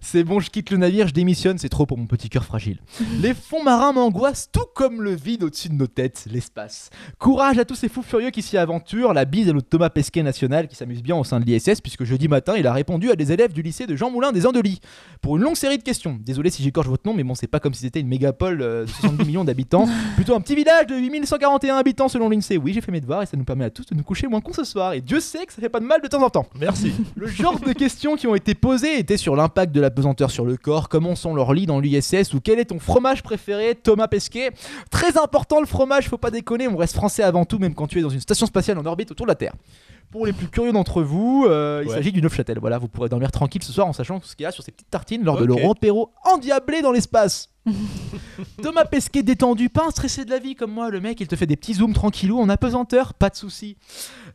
C'est 0.00 0.24
bon, 0.24 0.40
je 0.40 0.50
quitte 0.50 0.70
le 0.70 0.76
navire, 0.76 1.08
je 1.08 1.12
démissionne, 1.12 1.58
c'est 1.58 1.68
trop 1.68 1.86
pour 1.86 1.98
mon 1.98 2.06
petit 2.06 2.28
cœur 2.28 2.44
fragile. 2.44 2.78
Les 3.20 3.34
fonds 3.34 3.62
marins 3.62 3.92
m'angoissent 3.92 4.48
tout 4.52 4.66
comme 4.74 5.02
le 5.02 5.14
vide 5.14 5.42
au-dessus 5.44 5.68
de 5.68 5.74
nos 5.74 5.86
têtes, 5.86 6.26
l'espace. 6.30 6.90
Courage 7.18 7.58
à 7.58 7.64
tous 7.64 7.74
ces 7.74 7.88
fous 7.88 8.02
furieux 8.02 8.30
qui 8.30 8.42
s'y 8.42 8.56
aventurent, 8.56 9.12
la 9.12 9.24
bise 9.24 9.48
à 9.48 9.52
notre 9.52 9.68
Thomas 9.68 9.90
Pesquet 9.90 10.22
national 10.22 10.68
qui 10.68 10.76
s'amuse 10.76 11.02
bien 11.02 11.16
au 11.16 11.24
sein 11.24 11.40
de 11.40 11.44
l'ISS, 11.44 11.80
puisque 11.80 12.04
jeudi 12.04 12.28
matin, 12.28 12.54
il 12.56 12.66
a 12.66 12.72
répondu 12.72 13.10
à 13.10 13.16
des 13.16 13.32
élèves 13.32 13.52
du 13.52 13.62
lycée 13.62 13.86
de 13.86 13.96
Jean 13.96 14.10
Moulin 14.10 14.32
des 14.32 14.46
Andelys 14.46 14.80
pour 15.20 15.36
une 15.36 15.42
longue 15.42 15.56
série 15.56 15.78
de 15.78 15.82
questions. 15.82 16.18
Désolé 16.20 16.50
si 16.50 16.62
j'écorche 16.62 16.86
votre 16.86 17.06
nom, 17.06 17.14
mais 17.14 17.24
bon, 17.24 17.34
c'est 17.34 17.46
pas 17.46 17.60
comme 17.60 17.74
si 17.74 17.82
c'était 17.82 18.00
une 18.00 18.08
mégapole 18.08 18.62
euh, 18.62 18.84
de 18.84 18.90
70 18.90 19.24
millions 19.24 19.44
d'habitants, 19.44 19.88
plutôt 20.16 20.34
un 20.34 20.40
petit 20.40 20.54
village 20.54 20.86
de 20.86 20.96
8141 20.96 21.76
habitants 21.76 22.08
selon 22.08 22.28
l'INSEE. 22.28 22.56
Oui, 22.56 22.72
j'ai 22.72 22.80
fait 22.80 22.92
mes 22.92 23.00
devoirs 23.00 23.22
et 23.22 23.26
ça 23.26 23.36
nous 23.36 23.44
permet 23.44 23.64
à 23.64 23.70
tous 23.70 23.86
de 23.86 23.94
nous 23.94 24.02
coucher 24.02 24.26
moins 24.26 24.40
con 24.40 24.52
ce 24.52 24.64
soir, 24.64 24.92
et 24.92 25.00
Dieu 25.00 25.20
sait 25.20 25.46
que 25.46 25.52
ça 25.52 25.60
fait 25.60 25.68
pas 25.68 25.80
de 25.80 25.86
mal 25.86 26.00
de 26.00 26.08
temps 26.08 26.22
en 26.22 26.30
temps. 26.30 26.46
Merci. 26.58 26.92
Le 27.16 27.26
genre 27.26 27.58
de 27.58 27.72
questions 27.72 28.16
qui 28.16 28.26
ont 28.26 28.34
été 28.34 28.54
posées 28.54 28.98
étaient 28.98 29.16
sur 29.16 29.36
l'impact 29.36 29.74
de 29.74 29.80
la 29.84 29.90
pesanteur 29.90 30.30
sur 30.30 30.44
le 30.44 30.56
corps, 30.56 30.88
comment 30.88 31.14
sont 31.14 31.34
leurs 31.34 31.52
lits 31.54 31.66
dans 31.66 31.78
l'ISS 31.78 32.34
ou 32.34 32.40
quel 32.40 32.58
est 32.58 32.64
ton 32.66 32.78
fromage 32.80 33.22
préféré, 33.22 33.74
Thomas 33.74 34.08
Pesquet? 34.08 34.50
Très 34.90 35.16
important 35.18 35.60
le 35.60 35.66
fromage, 35.66 36.08
faut 36.08 36.18
pas 36.18 36.30
déconner, 36.30 36.66
on 36.66 36.76
reste 36.76 36.94
français 36.94 37.22
avant 37.22 37.44
tout, 37.44 37.58
même 37.58 37.74
quand 37.74 37.86
tu 37.86 37.98
es 37.98 38.02
dans 38.02 38.08
une 38.08 38.20
station 38.20 38.46
spatiale 38.46 38.78
en 38.78 38.86
orbite 38.86 39.10
autour 39.12 39.26
de 39.26 39.30
la 39.30 39.36
Terre. 39.36 39.54
Pour 40.10 40.26
les 40.26 40.32
plus 40.32 40.48
curieux 40.48 40.72
d'entre 40.72 41.02
vous, 41.02 41.46
euh, 41.48 41.80
il 41.84 41.88
Ouais. 41.88 41.94
s'agit 41.94 42.12
du 42.12 42.22
Neufchâtel. 42.22 42.58
Voilà, 42.60 42.78
vous 42.78 42.88
pourrez 42.88 43.08
dormir 43.08 43.30
tranquille 43.32 43.62
ce 43.62 43.72
soir 43.72 43.86
en 43.86 43.92
sachant 43.92 44.20
ce 44.22 44.34
qu'il 44.36 44.44
y 44.44 44.46
a 44.46 44.52
sur 44.52 44.62
ces 44.64 44.70
petites 44.72 44.90
tartines 44.90 45.24
lors 45.24 45.38
de 45.38 45.44
leur 45.44 45.58
apéro 45.70 46.12
endiablé 46.24 46.82
dans 46.82 46.92
l'espace. 46.92 47.50
Thomas 48.62 48.84
Pesquet 48.84 49.22
détendu, 49.22 49.68
pas 49.68 49.86
un 49.86 49.90
stressé 49.90 50.24
de 50.24 50.30
la 50.30 50.38
vie 50.38 50.54
comme 50.54 50.72
moi, 50.72 50.90
le 50.90 51.00
mec 51.00 51.20
il 51.20 51.26
te 51.26 51.36
fait 51.36 51.46
des 51.46 51.56
petits 51.56 51.74
zooms 51.74 51.94
tranquillou 51.94 52.38
en 52.38 52.48
apesanteur, 52.48 53.14
pas 53.14 53.30
de 53.30 53.36
soucis. 53.36 53.76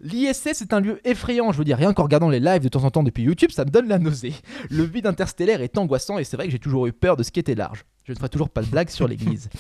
L'ISS 0.01 0.62
est 0.62 0.74
un 0.74 0.79
lieu 0.79 1.00
effrayant, 1.03 1.51
je 1.51 1.57
veux 1.57 1.63
dire, 1.63 1.77
rien 1.77 1.93
qu'en 1.93 2.03
regardant 2.03 2.29
les 2.29 2.39
lives 2.39 2.62
de 2.62 2.69
temps 2.69 2.83
en 2.83 2.91
temps 2.91 3.03
depuis 3.03 3.24
YouTube, 3.24 3.51
ça 3.51 3.65
me 3.65 3.69
donne 3.69 3.88
la 3.88 4.00
nausée. 4.00 4.33
Le 4.69 4.83
vide 4.83 5.05
interstellaire 5.07 5.62
est 5.62 5.77
angoissant 5.77 6.17
et 6.17 6.24
c'est 6.24 6.38
vrai 6.38 6.45
que 6.45 6.51
j'ai 6.51 6.59
toujours 6.59 6.88
eu 6.88 6.93
peur 6.93 7.17
de 7.17 7.24
ce 7.24 7.31
qui 7.31 7.39
était 7.39 7.55
large. 7.55 7.86
Je 8.09 8.13
ne 8.13 8.17
ferai 8.17 8.29
toujours 8.29 8.50
pas 8.50 8.63
de 8.63 8.67
blague 8.67 8.89
sur 8.89 9.07
l'église. 9.07 9.50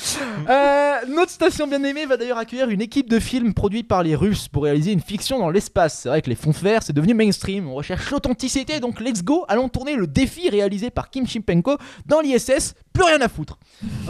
Euh, 0.49 1.05
notre 1.07 1.31
station 1.31 1.67
bien 1.67 1.83
aimée 1.83 2.05
va 2.05 2.15
d'ailleurs 2.15 2.37
accueillir 2.37 2.69
une 2.69 2.81
équipe 2.81 3.09
de 3.09 3.19
films 3.19 3.53
produits 3.53 3.83
par 3.83 4.03
les 4.03 4.15
Russes 4.15 4.47
pour 4.47 4.63
réaliser 4.63 4.91
une 4.93 5.01
fiction 5.01 5.37
dans 5.37 5.49
l'espace. 5.49 5.99
C'est 5.99 6.09
vrai 6.09 6.21
que 6.21 6.29
les 6.29 6.35
fonds 6.35 6.51
verts, 6.51 6.81
c'est 6.81 6.93
devenu 6.93 7.13
mainstream. 7.13 7.67
On 7.67 7.75
recherche 7.75 8.09
l'authenticité, 8.09 8.79
donc 8.79 8.99
let's 9.01 9.21
go. 9.21 9.45
Allons 9.49 9.69
tourner 9.69 9.95
le 9.95 10.07
défi 10.07 10.49
réalisé 10.49 10.89
par 10.89 11.09
Kim 11.09 11.27
Chimpenko 11.27 11.77
dans 12.05 12.21
l'ISS. 12.21 12.73
Plus 12.93 13.03
rien 13.03 13.21
à 13.21 13.29
foutre. 13.29 13.57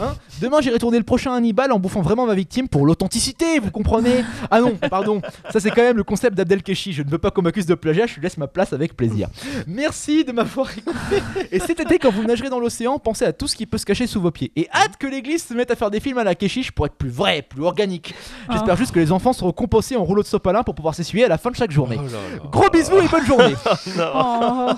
Hein 0.00 0.14
Demain, 0.40 0.60
j'irai 0.60 0.78
tourner 0.78 0.98
le 0.98 1.04
prochain 1.04 1.32
Hannibal 1.32 1.70
en 1.70 1.78
bouffant 1.78 2.00
vraiment 2.00 2.26
ma 2.26 2.34
victime 2.34 2.68
pour 2.68 2.86
l'authenticité, 2.86 3.58
vous 3.58 3.70
comprenez? 3.70 4.24
Ah 4.50 4.60
non, 4.60 4.76
pardon. 4.90 5.20
Ça, 5.50 5.60
c'est 5.60 5.70
quand 5.70 5.82
même 5.82 5.96
le 5.96 6.04
concept 6.04 6.36
d'Abdelkechi. 6.36 6.92
Je 6.92 7.02
ne 7.02 7.10
veux 7.10 7.18
pas 7.18 7.30
qu'on 7.30 7.42
m'accuse 7.42 7.66
de 7.66 7.74
plagiat, 7.74 8.06
je 8.06 8.14
lui 8.14 8.22
laisse 8.22 8.38
ma 8.38 8.46
place 8.46 8.72
avec 8.72 8.96
plaisir. 8.96 9.28
Merci 9.66 10.24
de 10.24 10.32
m'avoir 10.32 10.70
écouté. 10.76 11.22
Et 11.52 11.60
cet 11.60 11.80
été, 11.80 11.98
quand 11.98 12.10
vous 12.10 12.24
nagerez 12.24 12.48
dans 12.48 12.58
l'océan, 12.58 12.98
pensez 12.98 13.24
à 13.24 13.32
tout 13.32 13.46
ce 13.48 13.54
qui 13.54 13.66
peut 13.66 13.78
se 13.78 13.86
cacher 13.86 14.06
sous 14.06 14.20
vos 14.20 14.30
pieds. 14.30 14.50
Et 14.56 14.68
hâte 14.72 14.96
que 14.98 15.06
l'église 15.06 15.44
se 15.44 15.54
mette 15.54 15.70
à 15.70 15.76
faire 15.76 15.90
des 15.90 16.00
films 16.00 16.18
à 16.18 16.24
la 16.24 16.34
Keshish 16.34 16.72
pour 16.72 16.86
être 16.86 16.96
plus 16.96 17.10
vrai, 17.10 17.42
plus 17.42 17.62
organique. 17.62 18.14
J'espère 18.50 18.76
juste 18.76 18.92
que 18.92 18.98
les 19.00 19.12
enfants 19.12 19.32
seront 19.32 19.52
composés 19.52 19.96
en 19.96 20.04
rouleau 20.04 20.22
de 20.22 20.28
sopalin 20.28 20.62
pour 20.62 20.74
pouvoir 20.74 20.94
s'essuyer 20.94 21.24
à 21.24 21.28
la 21.28 21.38
fin 21.38 21.50
de 21.50 21.56
chaque 21.56 21.70
journée. 21.70 21.96
Oh 21.98 22.06
là 22.06 22.12
là. 22.12 22.50
Gros 22.50 22.70
bisous 22.70 22.98
et 23.00 23.08
bonne 23.08 23.26
journée. 23.26 23.54
Oh. 24.12 24.70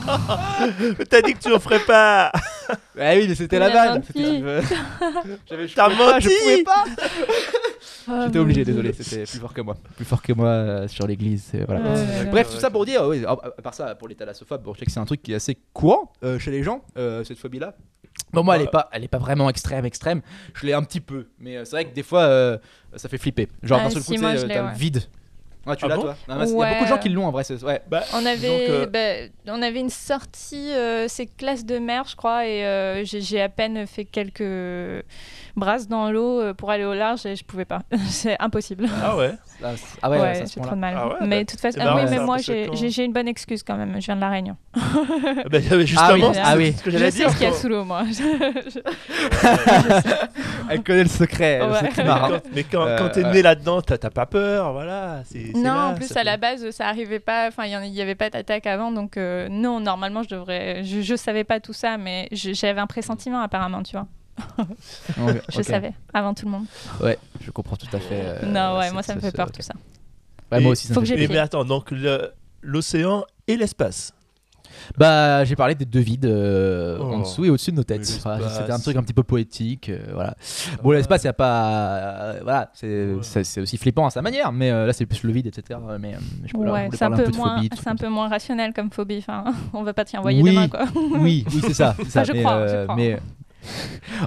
T'as 1.09 1.23
dit 1.23 1.35
que 1.35 1.39
tu 1.39 1.53
en 1.53 1.59
ferais 1.61 1.79
pas. 1.81 2.33
Ouais 2.97 3.19
oui 3.19 3.27
mais 3.29 3.35
c'était 3.35 3.59
la 3.59 3.71
vanne 3.71 4.02
euh, 4.17 4.63
J'avais 5.49 5.69
je 5.69 5.75
T'as 5.75 5.85
pouvais 5.91 5.97
pas, 5.99 6.21
je 6.21 6.29
menti. 6.29 6.39
pouvais 6.43 6.63
pas 6.65 6.85
Oh, 8.09 8.13
J'étais 8.27 8.39
obligé, 8.41 8.65
désolé, 8.65 8.93
c'était 8.93 9.25
plus 9.25 9.39
fort 9.39 9.55
que 9.55 9.61
moi. 9.61 9.77
Plus 9.97 10.05
fort 10.05 10.23
que 10.23 10.33
moi 10.33 10.49
euh, 10.49 10.89
sur 10.89 11.07
l'église. 11.07 11.45
c'est- 11.53 11.65
Voilà. 11.65 11.83
Ouais, 11.83 11.89
ouais, 12.01 12.25
Bref, 12.31 12.49
ouais. 12.49 12.55
tout 12.55 12.61
ça 12.61 12.69
pour 12.71 12.85
dire, 12.85 13.05
oui, 13.07 13.25
à 13.25 13.31
à 13.31 13.62
part 13.62 13.75
ça, 13.75 13.95
pour 13.95 14.09
les 14.09 14.17
thalassophobes, 14.17 14.62
bon, 14.62 14.75
je 14.75 14.81
sais 14.81 14.87
que 14.87 14.91
c'est 14.91 14.99
un 15.01 15.05
truc 15.05 15.23
qui 15.23 15.33
est 15.33 15.37
assez 15.37 15.57
courant 15.73 16.12
euh, 16.25 16.37
chez 16.38 16.51
les 16.51 16.65
gens, 16.65 16.83
euh, 16.97 17.23
cette 17.23 17.38
phobie-là. 17.38 17.77
Bon, 18.33 18.43
moi, 18.43 18.57
elle 18.57 18.62
est 18.62 18.71
pas, 18.71 18.88
elle 18.93 19.05
est 19.05 19.09
pas 19.09 19.19
vraiment 19.19 19.49
extrême, 19.49 19.85
extrême. 19.85 20.21
Je 20.55 20.67
l'ai 20.67 20.73
un 20.73 20.83
petit 20.83 21.01
peu, 21.01 21.29
mais 21.38 21.57
euh, 21.59 21.65
c'est 21.65 21.77
vrai 21.77 21.85
que 21.85 21.95
des 21.95 22.03
fois, 22.03 22.23
euh, 22.23 22.59
ça 22.97 23.09
fait 23.09 23.19
flipper. 23.19 23.49
Genre 23.62 23.79
Ah, 23.81 23.85
d'un 23.85 23.91
seul 23.91 24.03
si, 24.03 24.09
coup, 24.09 24.15
tu 24.17 24.21
moi, 24.21 24.33
sais, 24.33 24.38
je 24.38 24.45
euh, 24.45 24.49
l'ai, 24.49 24.55
t'as 24.55 24.65
ouais. 24.65 24.73
le 24.73 24.77
vide. 24.79 25.03
Ah, 25.66 25.77
tu 25.77 25.85
Ah 25.85 25.88
l'as 25.88 25.96
bon 25.96 26.03
toi 26.03 26.16
Non, 26.29 26.37
Il 26.44 26.48
y 26.48 26.53
a 26.53 26.55
Ouais. 26.57 26.70
beaucoup 26.70 26.85
de 26.85 26.88
gens 26.88 26.98
qui 26.98 27.09
l'ont 27.09 27.27
en 27.27 27.31
vrai. 27.31 27.44
Ouais. 27.62 27.81
Bah, 27.88 28.03
On 28.14 28.27
avait, 28.27 28.66
euh, 28.68 28.87
bah, 28.87 29.29
on 29.48 29.62
avait 29.62 29.79
une 29.81 29.90
sortie, 29.90 30.72
euh, 30.72 31.07
c'est 31.09 31.27
classe 31.27 31.64
de 31.64 31.79
mer, 31.79 32.05
je 32.09 32.16
crois, 32.16 32.46
et 32.46 32.64
euh, 32.64 33.05
j'ai 33.05 33.40
à 33.40 33.48
peine 33.48 33.87
fait 33.87 34.05
quelques 34.05 34.42
brasses 35.57 35.87
dans 35.88 36.11
l'eau 36.11 36.40
euh, 36.40 36.55
pour 36.55 36.70
aller 36.70 36.85
au 36.85 36.94
large 36.94 37.27
et 37.27 37.37
je 37.37 37.44
pouvais 37.44 37.64
pas. 37.64 37.83
c'est 38.09 38.37
impossible. 38.40 38.88
Ah 39.05 39.16
ouais. 39.16 39.33
Ah, 39.64 39.68
ah 40.03 40.11
ouais, 40.11 40.18
Ouais, 40.20 40.44
j'ai 40.53 40.61
trop 40.61 40.75
de 40.75 40.81
mal. 40.81 40.94
Ah 40.96 41.07
ouais, 41.09 41.14
mais 41.20 41.37
bah, 41.38 41.44
de 41.44 41.51
toute 41.51 41.61
façon, 41.61 41.79
ah 41.81 41.94
oui, 41.96 42.03
mais 42.11 42.18
moi 42.18 42.38
j'ai 42.38 42.66
quand- 42.66 43.03
une 43.05 43.12
bonne 43.12 43.29
excuse 43.29 43.62
quand 43.62 43.77
même. 43.77 43.94
Je 44.01 44.07
viens 44.07 44.16
de 44.16 44.20
la 44.20 44.31
Réunion. 44.31 44.57
Ah 45.44 45.48
bah, 45.48 45.61
justement, 45.61 46.09
Ah 46.09 46.12
oui, 46.14 46.22
c'est 46.35 46.40
ah 46.42 46.57
oui. 46.57 46.75
ce 46.77 46.83
que 46.83 46.90
Je 46.90 46.98
sais 46.98 47.11
dire. 47.11 47.31
ce 47.31 47.37
qu'il 47.37 47.46
y 47.46 47.51
a 47.51 47.53
sous 47.53 47.68
l'eau, 47.68 47.85
moi. 47.85 48.03
Elle 50.70 50.83
connaît 50.83 51.03
le 51.05 51.09
secret, 51.09 51.59
le 51.61 51.72
Ouais. 51.72 51.81
secret 51.81 52.05
marin. 52.05 52.29
Quand- 52.31 52.40
mais 52.55 52.64
quand, 52.64 52.87
Euh, 52.87 52.98
quand 52.98 53.09
t'es 53.11 53.25
ouais. 53.25 53.33
né 53.33 53.42
là-dedans, 53.42 53.83
t'as 53.83 53.98
t'as 53.98 54.11
pas 54.11 54.27
peur, 54.27 54.72
voilà. 54.72 55.22
c'est 55.27 55.52
non, 55.55 55.75
là, 55.75 55.87
en 55.88 55.95
plus 55.95 56.17
à 56.17 56.25
la 56.25 56.37
base, 56.37 56.71
ça 56.71 56.87
arrivait 56.88 57.21
pas. 57.21 57.49
Enfin, 57.49 57.65
il 57.65 57.71
y 57.73 57.77
en- 57.77 57.83
il 57.83 57.93
y 57.93 58.01
avait 58.01 58.15
pas 58.15 58.31
d'attaque 58.31 58.67
avant, 58.67 58.91
donc 58.93 59.17
euh, 59.17 59.49
non, 59.49 59.81
normalement, 59.81 60.23
je 60.23 60.29
devrais. 60.29 60.85
Je, 60.85 61.01
je 61.01 61.15
savais 61.17 61.45
pas 61.45 61.61
tout 61.61 61.73
ça, 61.73 61.97
mais 61.99 62.29
j'avais 62.33 62.81
un 62.81 62.87
pressentiment 62.87 63.41
apparemment, 63.41 63.83
tu 63.83 63.97
vois. 63.97 64.07
Je 65.51 65.61
savais 65.62 65.93
avant 66.15 66.33
tout 66.35 66.47
le 66.47 66.53
monde. 66.53 66.65
Ouais, 67.03 67.19
je 67.41 67.51
comprends 67.51 67.77
tout 67.77 67.87
à 67.95 68.01
fait. 68.01 68.23
euh, 68.25 68.47
non, 68.47 68.79
ouais, 68.79 68.91
moi 68.91 69.03
ça 69.03 69.15
me 69.15 69.21
fait 69.21 69.31
peur 69.31 69.53
tout 69.53 69.61
ça. 69.62 69.75
Ouais, 70.51 70.59
Et 70.59 70.62
moi 70.62 70.73
aussi, 70.73 70.87
ça 70.88 70.95
faut 70.95 71.01
me 71.01 71.05
que 71.07 71.12
fait 71.12 71.19
j'ai 71.19 71.25
Et 71.25 71.27
pied. 71.29 71.37
mais 71.37 71.41
attends, 71.41 71.65
donc 71.67 71.93
l'océan 72.62 73.25
et 73.47 73.57
l'espace. 73.57 74.15
Bah, 74.99 75.45
j'ai 75.45 75.57
parlé 75.57 75.75
des 75.75 75.85
deux 75.85 76.01
vides 76.01 76.27
euh, 76.27 76.99
Oh. 77.01 77.05
en 77.14 77.18
dessous 77.21 77.45
et 77.45 77.51
au-dessus 77.51 77.71
de 77.73 77.77
nos 77.77 77.85
têtes. 77.85 78.21
Voilà. 78.23 78.49
C'était 78.49 78.73
un 78.73 78.79
truc 78.79 78.97
un 78.97 79.03
petit 79.03 79.12
peu 79.14 79.23
poétique. 79.23 79.88
euh, 79.88 79.99
voilà. 80.12 80.35
Bon, 80.83 80.90
l'espace, 80.92 81.25
il 81.25 81.29
a 81.29 81.33
pas. 81.33 81.97
euh, 81.97 82.40
voilà, 82.42 82.71
c'est 82.75 83.61
aussi 83.61 83.77
flippant 83.77 84.07
à 84.07 84.11
sa 84.11 84.23
manière, 84.23 84.53
mais 84.53 84.71
euh, 84.71 84.87
là, 84.87 84.92
c'est 84.92 85.07
plus 85.07 85.23
le 85.25 85.33
vide, 85.33 85.47
etc. 85.47 85.79
Mais 85.99 86.14
euh, 86.14 86.18
je 86.47 86.57
Ouais, 86.57 86.88
c'est 86.92 87.03
un, 87.05 87.11
peu 87.11 87.27
moins, 87.37 87.57
phobie, 87.57 87.68
trucs 87.71 87.83
c'est 87.83 87.88
un 87.88 87.92
comme 87.92 87.99
peu 87.99 88.09
moins 88.09 88.29
rationnel 88.29 88.73
comme 88.73 88.90
phobie. 88.90 89.18
Enfin, 89.18 89.45
on 89.73 89.83
va 89.83 89.92
pas 89.92 90.05
t'y 90.05 90.16
envoyer 90.16 90.42
Oui. 90.42 90.51
demain, 90.51 90.68
quoi. 90.68 90.85
Oui, 91.18 91.45
oui, 91.53 91.61
c'est 91.62 91.75
ça. 91.75 91.95
c'est 91.99 92.11
ça, 92.11 92.21
Ah, 92.21 92.25
je 92.25 92.33
mais, 92.33 92.42
crois, 92.42 92.66
je 92.66 92.83
crois. 92.85 92.97
mais- 92.97 93.18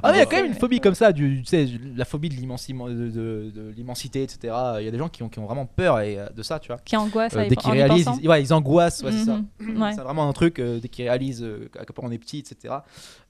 Ah, 0.04 0.12
mais 0.12 0.17
il 0.17 0.19
y 0.19 0.21
a 0.21 0.26
quand 0.26 0.36
même 0.38 0.45
une 0.48 0.54
phobie 0.54 0.80
comme 0.80 0.95
ça, 0.95 1.12
du, 1.12 1.41
tu 1.43 1.45
sais, 1.45 1.67
la 1.95 2.06
phobie 2.06 2.30
de 2.30 2.36
l'immensité, 2.36 4.24
etc. 4.24 4.54
Il 4.80 4.86
y 4.86 4.88
a 4.88 4.91
des 4.91 4.98
gens 4.98 5.10
qui 5.10 5.24
ont, 5.24 5.30
qui 5.30 5.39
ont 5.39 5.45
vraiment 5.45 5.65
peur 5.65 6.00
et, 6.00 6.17
euh, 6.17 6.28
de 6.30 6.43
ça, 6.43 6.60
tu 6.60 6.67
vois. 6.67 6.78
Qui 6.84 6.95
angoisse 6.98 7.34
Euh, 7.36 7.48
dès 7.48 7.56
qu'ils 7.56 7.71
réalisent, 7.71 8.10
ils, 8.21 8.30
ouais, 8.30 8.41
ils 8.41 8.54
angoissent, 8.54 9.04
ouais, 9.04 9.12
c'est 9.12 9.26
ça. 9.26 9.39
Mhm, 9.60 9.82
ouais. 9.82 9.93
C'est 9.93 10.02
vraiment 10.02 10.28
un 10.28 10.34
truc, 10.34 10.60
euh, 10.60 10.80
dès 10.80 10.88
qu'ils 10.88 11.06
réalisent 11.08 11.43
euh, 11.43 11.69
à 11.80 11.86
quel 11.86 11.93
point 11.93 12.08
on 12.08 12.12
est 12.12 12.17
petit, 12.17 12.39
etc. 12.39 12.76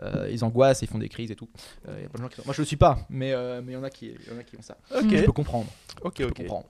euh, 0.04 0.30
ils 0.32 0.44
angoissent, 0.44 0.82
ils 0.82 0.88
font 0.88 0.98
des 1.00 1.10
crises 1.10 1.32
et 1.32 1.36
tout. 1.36 1.50
Euh, 1.88 1.96
il 1.98 2.04
y 2.04 2.06
a 2.06 2.10
plein 2.10 2.24
de 2.26 2.30
gens 2.30 2.36
qui... 2.36 2.42
Moi 2.46 2.54
je 2.54 2.62
le 2.62 2.66
suis 2.66 2.78
pas, 2.78 3.00
mais 3.10 3.34
euh, 3.34 3.62
mais 3.64 3.72
il 3.74 3.76
y 3.76 3.78
en 3.78 3.84
a 3.84 3.90
qui, 3.90 4.08
y 4.08 4.34
en 4.36 4.40
a 4.40 4.44
qui 4.44 4.56
ont 4.58 4.62
ça. 4.62 4.78
Je 4.92 5.24
peux 5.26 5.32
comprendre. 5.32 5.68
ok, 6.04 6.14
Je 6.20 6.24
peux 6.24 6.30
ok. 6.30 6.38
comprendre. 6.38 6.66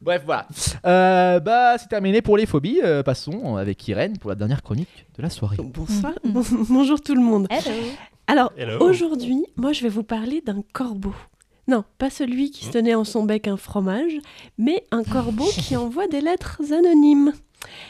Bref, 0.00 0.22
voilà. 0.24 0.46
Euh, 0.84 1.40
bah 1.40 1.76
c'est 1.78 1.88
terminé 1.88 2.22
pour 2.22 2.36
les 2.36 2.46
phobies. 2.46 2.80
Euh, 2.82 3.02
passons 3.02 3.56
avec 3.56 3.86
Irène 3.88 4.18
pour 4.18 4.30
la 4.30 4.36
dernière 4.36 4.62
chronique 4.62 5.06
de 5.16 5.22
la 5.22 5.30
soirée. 5.30 5.56
Bonsoir. 5.62 6.12
Bon- 6.24 6.42
bonjour 6.68 7.00
tout 7.00 7.14
le 7.14 7.20
monde. 7.22 7.46
Hello. 7.50 7.72
Alors, 8.26 8.52
aujourd'hui, 8.80 9.44
moi, 9.56 9.72
je 9.72 9.82
vais 9.82 9.88
vous 9.88 10.02
parler 10.02 10.40
d'un 10.40 10.62
corbeau. 10.72 11.14
Non, 11.68 11.84
pas 11.98 12.10
celui 12.10 12.50
qui 12.50 12.64
se 12.64 12.70
tenait 12.70 12.94
en 12.94 13.04
son 13.04 13.24
bec 13.24 13.48
un 13.48 13.56
fromage, 13.56 14.18
mais 14.56 14.84
un 14.92 15.02
corbeau 15.02 15.46
qui 15.46 15.76
envoie 15.76 16.06
des 16.06 16.20
lettres 16.20 16.60
anonymes. 16.72 17.32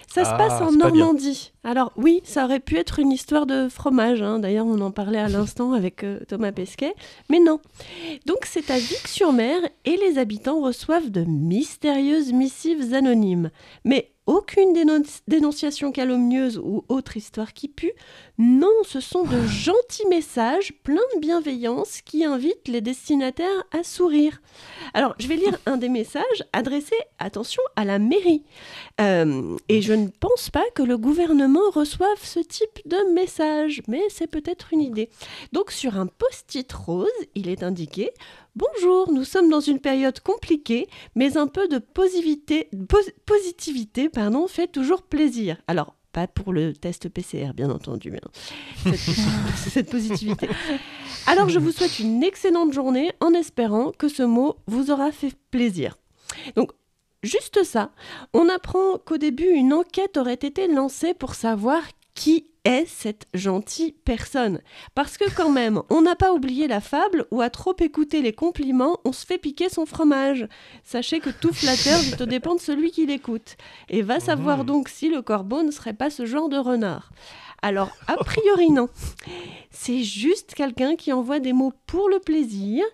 Ça 0.09 0.25
se 0.25 0.31
Ah, 0.33 0.39
passe 0.39 0.63
en. 0.63 0.73
Normandie. 0.73 1.53
Alors 1.63 1.93
oui, 1.97 2.23
ça 2.25 2.45
aurait 2.45 2.61
pu 2.61 2.77
être 2.77 2.99
une 3.01 3.13
histoire 3.13 3.45
de 3.45 3.69
fromage. 3.69 4.23
hein. 4.23 4.39
D'ailleurs, 4.39 4.65
on 4.65 4.81
en 4.81 4.91
parlait 4.91 5.19
à 5.19 5.29
l'instant 5.29 5.73
avec 5.73 6.05
euh, 6.05 6.21
Thomas 6.29 6.53
Pesquet. 6.53 6.95
Mais 7.29 7.41
non. 7.41 7.61
Donc 8.25 8.39
c'est 8.45 8.71
à 8.71 8.79
Vic-sur-Mer 8.79 9.59
et 9.85 9.97
les 9.99 10.17
habitants 10.17 10.61
reçoivent 10.63 11.11
de 11.11 11.25
mystérieuses 11.25 12.33
missives 12.33 12.95
anonymes. 12.95 13.51
Mais 13.85 14.13
aucune 14.25 14.73
dénonciation 15.29 15.93
calomnieuse 15.93 16.59
ou 16.59 16.85
autre 16.89 17.17
histoire 17.17 17.53
qui 17.53 17.69
pue. 17.69 17.93
Non, 18.39 18.73
ce 18.85 19.01
sont 19.01 19.23
de 19.23 19.47
gentils 19.47 20.07
messages 20.11 20.75
pleins 20.83 21.01
de 21.15 21.21
bienveillance 21.21 22.03
qui 22.03 22.23
invitent 22.23 22.69
les 22.69 22.83
destinataires 22.83 23.65
à 23.73 23.83
sourire. 23.83 24.43
Alors, 24.93 25.15
je 25.19 25.27
vais 25.27 25.37
lire 25.37 25.57
un 25.65 25.79
des 25.79 25.89
messages 25.89 26.45
adressés, 26.53 26.95
attention, 27.19 27.63
à 27.77 27.87
la 27.87 27.99
mairie. 27.99 28.45
Euh, 29.01 29.57
et 29.71 29.81
je 29.81 29.95
ne 29.95 30.09
pense 30.09 30.51
pas 30.51 30.65
que 30.75 30.83
le 30.83 30.99
gouvernement 30.99 31.71
reçoive 31.73 32.19
ce 32.23 32.41
type 32.41 32.81
de 32.85 33.15
message, 33.15 33.81
mais 33.89 34.03
c'est 34.11 34.27
peut-être 34.27 34.69
une 34.73 34.83
idée. 34.83 35.09
Donc, 35.53 35.71
sur 35.71 35.97
un 35.97 36.07
post-it 36.07 36.71
rose, 36.73 37.09
il 37.35 37.49
est 37.49 37.63
indiqué 37.63 38.11
Bonjour, 38.55 39.13
nous 39.13 39.25
sommes 39.25 39.51
dans 39.51 39.61
une 39.61 39.81
période 39.81 40.21
compliquée, 40.21 40.89
mais 41.15 41.37
un 41.37 41.47
peu 41.47 41.69
de 41.69 41.77
positivité, 41.77 42.71
pos- 42.89 43.13
positivité 43.27 44.09
pardon, 44.09 44.47
fait 44.47 44.67
toujours 44.67 45.03
plaisir. 45.03 45.59
Alors, 45.67 45.96
pas 46.17 46.27
pour 46.27 46.55
le 46.55 46.73
test 46.73 47.11
PCR, 47.11 47.53
bien 47.55 47.69
entendu, 47.69 48.11
hein. 48.17 48.29
cette, 48.85 48.97
cette 49.71 49.91
positivité. 49.91 50.49
Alors, 51.27 51.51
je 51.51 51.59
vous 51.59 51.73
souhaite 51.73 51.99
une 51.99 52.23
excellente 52.23 52.73
journée 52.73 53.13
en 53.21 53.35
espérant 53.35 53.93
que 53.93 54.09
ce 54.09 54.23
mot 54.23 54.57
vous 54.67 54.91
aura 54.91 55.13
fait 55.13 55.35
plaisir. 55.51 55.99
Donc, 56.55 56.73
juste 57.23 57.65
ça, 57.65 57.91
on 58.33 58.49
apprend 58.49 58.97
qu'au 58.97 59.19
début, 59.19 59.51
une 59.51 59.75
enquête 59.75 60.17
aurait 60.17 60.33
été 60.33 60.69
lancée 60.69 61.13
pour 61.13 61.35
savoir 61.35 61.83
qui 62.17 62.47
est 62.65 62.85
cette 62.89 63.27
gentille 63.33 63.93
personne? 64.05 64.61
Parce 64.97 65.17
que 65.17 65.25
quand 65.37 65.51
même, 65.51 65.83
on 65.91 66.01
n'a 66.03 66.17
pas 66.17 66.33
oublié 66.33 66.67
la 66.67 66.81
fable 66.81 67.27
où 67.31 67.41
à 67.41 67.49
trop 67.51 67.77
écouter 67.79 68.23
les 68.23 68.33
compliments, 68.33 68.99
on 69.05 69.13
se 69.13 69.25
fait 69.25 69.39
piquer 69.39 69.69
son 69.69 69.87
fromage. 69.87 70.49
Sachez 70.83 71.21
que 71.21 71.31
tout 71.31 71.53
flatteur 71.53 72.01
vite 72.01 72.23
dépend 72.25 72.57
de 72.57 72.61
celui 72.61 72.91
qui 72.91 73.07
l'écoute. 73.07 73.57
Et 73.89 74.03
va 74.03 74.19
savoir 74.19 74.59
Mhm. 74.59 74.67
donc 74.67 74.89
si 74.89 75.09
le 75.11 75.23
corbeau 75.23 75.63
ne 75.63 75.71
serait 75.71 75.93
pas 75.95 76.11
ce 76.11 76.27
genre 76.27 76.49
de 76.49 76.59
renard. 76.59 77.13
Alors, 77.63 77.91
a 78.07 78.17
priori 78.17 78.71
non. 78.71 78.89
C'est 79.71 80.03
juste 80.03 80.55
quelqu'un 80.55 80.97
qui 80.97 81.13
envoie 81.13 81.39
des 81.39 81.53
mots 81.53 81.73
pour 81.87 82.09
le 82.09 82.19
plaisir 82.19 82.85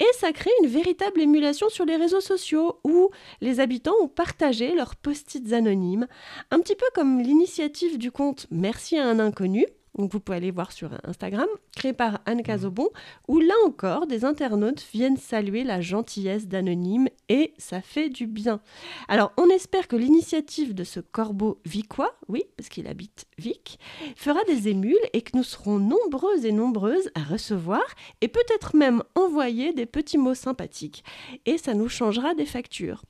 et 0.00 0.06
ça 0.18 0.32
crée 0.32 0.50
une 0.62 0.68
véritable 0.68 1.20
émulation 1.20 1.68
sur 1.68 1.84
les 1.84 1.96
réseaux 1.96 2.20
sociaux 2.20 2.80
où 2.84 3.10
les 3.40 3.60
habitants 3.60 3.94
ont 4.02 4.08
partagé 4.08 4.74
leurs 4.74 4.96
post-it 4.96 5.52
anonymes, 5.52 6.06
un 6.50 6.58
petit 6.60 6.74
peu 6.74 6.86
comme 6.94 7.20
l'initiative 7.20 7.98
du 7.98 8.10
compte 8.10 8.46
Merci 8.50 8.98
à 8.98 9.06
un 9.06 9.18
inconnu. 9.18 9.66
Donc 9.98 10.10
vous 10.10 10.20
pouvez 10.20 10.38
aller 10.38 10.50
voir 10.50 10.72
sur 10.72 10.90
Instagram, 11.04 11.48
créé 11.76 11.92
par 11.92 12.20
Anne 12.24 12.42
Cazobon, 12.42 12.88
où 13.28 13.40
là 13.40 13.54
encore, 13.66 14.06
des 14.06 14.24
internautes 14.24 14.82
viennent 14.92 15.18
saluer 15.18 15.64
la 15.64 15.82
gentillesse 15.82 16.48
d'Anonyme 16.48 17.08
et 17.28 17.52
ça 17.58 17.82
fait 17.82 18.08
du 18.08 18.26
bien. 18.26 18.60
Alors 19.08 19.32
on 19.36 19.48
espère 19.50 19.88
que 19.88 19.96
l'initiative 19.96 20.74
de 20.74 20.84
ce 20.84 21.00
corbeau 21.00 21.60
vicois, 21.66 22.14
oui, 22.28 22.44
parce 22.56 22.70
qu'il 22.70 22.86
habite 22.86 23.26
Vic, 23.36 23.78
fera 24.16 24.42
des 24.44 24.68
émules 24.68 24.96
et 25.12 25.20
que 25.20 25.36
nous 25.36 25.44
serons 25.44 25.78
nombreuses 25.78 26.46
et 26.46 26.52
nombreuses 26.52 27.10
à 27.14 27.22
recevoir 27.22 27.82
et 28.22 28.28
peut-être 28.28 28.74
même 28.76 29.02
envoyer 29.14 29.74
des 29.74 29.86
petits 29.86 30.18
mots 30.18 30.34
sympathiques. 30.34 31.04
Et 31.44 31.58
ça 31.58 31.74
nous 31.74 31.88
changera 31.88 32.34
des 32.34 32.46
factures. 32.46 33.02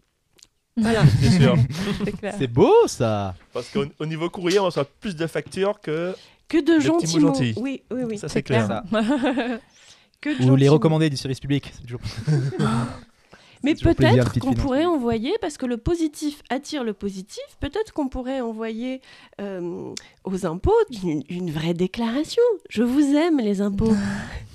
Voilà. 0.77 1.03
C'est 2.39 2.47
beau 2.47 2.87
ça 2.87 3.35
Parce 3.53 3.69
qu'au 3.69 3.85
au 3.99 4.07
niveau 4.07 4.31
courrier, 4.31 4.59
on 4.59 4.65
reçoit 4.65 4.87
plus 4.87 5.15
de 5.15 5.27
factures 5.27 5.81
que. 5.81 6.15
Que 6.53 6.61
de 6.61 6.79
gentils 6.81 7.19
mots 7.19 7.29
gentils. 7.29 7.55
Oui, 7.57 7.83
oui, 7.91 8.03
oui. 8.11 8.19
ça, 8.19 8.29
c'est 8.29 8.43
clair. 8.43 8.67
Ça. 8.67 8.85
Que 10.21 10.41
de 10.41 10.49
Ou 10.51 10.55
les 10.55 10.67
mots. 10.69 10.75
recommandés 10.75 11.11
du 11.11 11.17
service 11.17 11.41
public. 11.41 11.73
c'est 11.75 11.83
toujours- 11.83 12.01
Mais 13.65 13.75
peut-être 13.75 14.39
qu'on 14.41 14.55
pourrait 14.55 14.85
envoyer, 14.85 15.33
parce 15.41 15.57
que 15.57 15.67
le 15.67 15.77
positif 15.77 16.43
attire 16.51 16.83
le 16.85 16.93
positif, 16.93 17.43
peut-être 17.61 17.93
qu'on 17.93 18.09
pourrait 18.09 18.41
envoyer 18.41 19.01
euh, 19.41 19.95
aux 20.25 20.47
impôts 20.47 20.75
une, 21.03 21.23
une 21.29 21.51
vraie 21.51 21.73
déclaration. 21.75 22.43
Je 22.69 22.83
vous 22.83 23.15
aime, 23.17 23.39
les 23.39 23.61
impôts. 23.61 23.95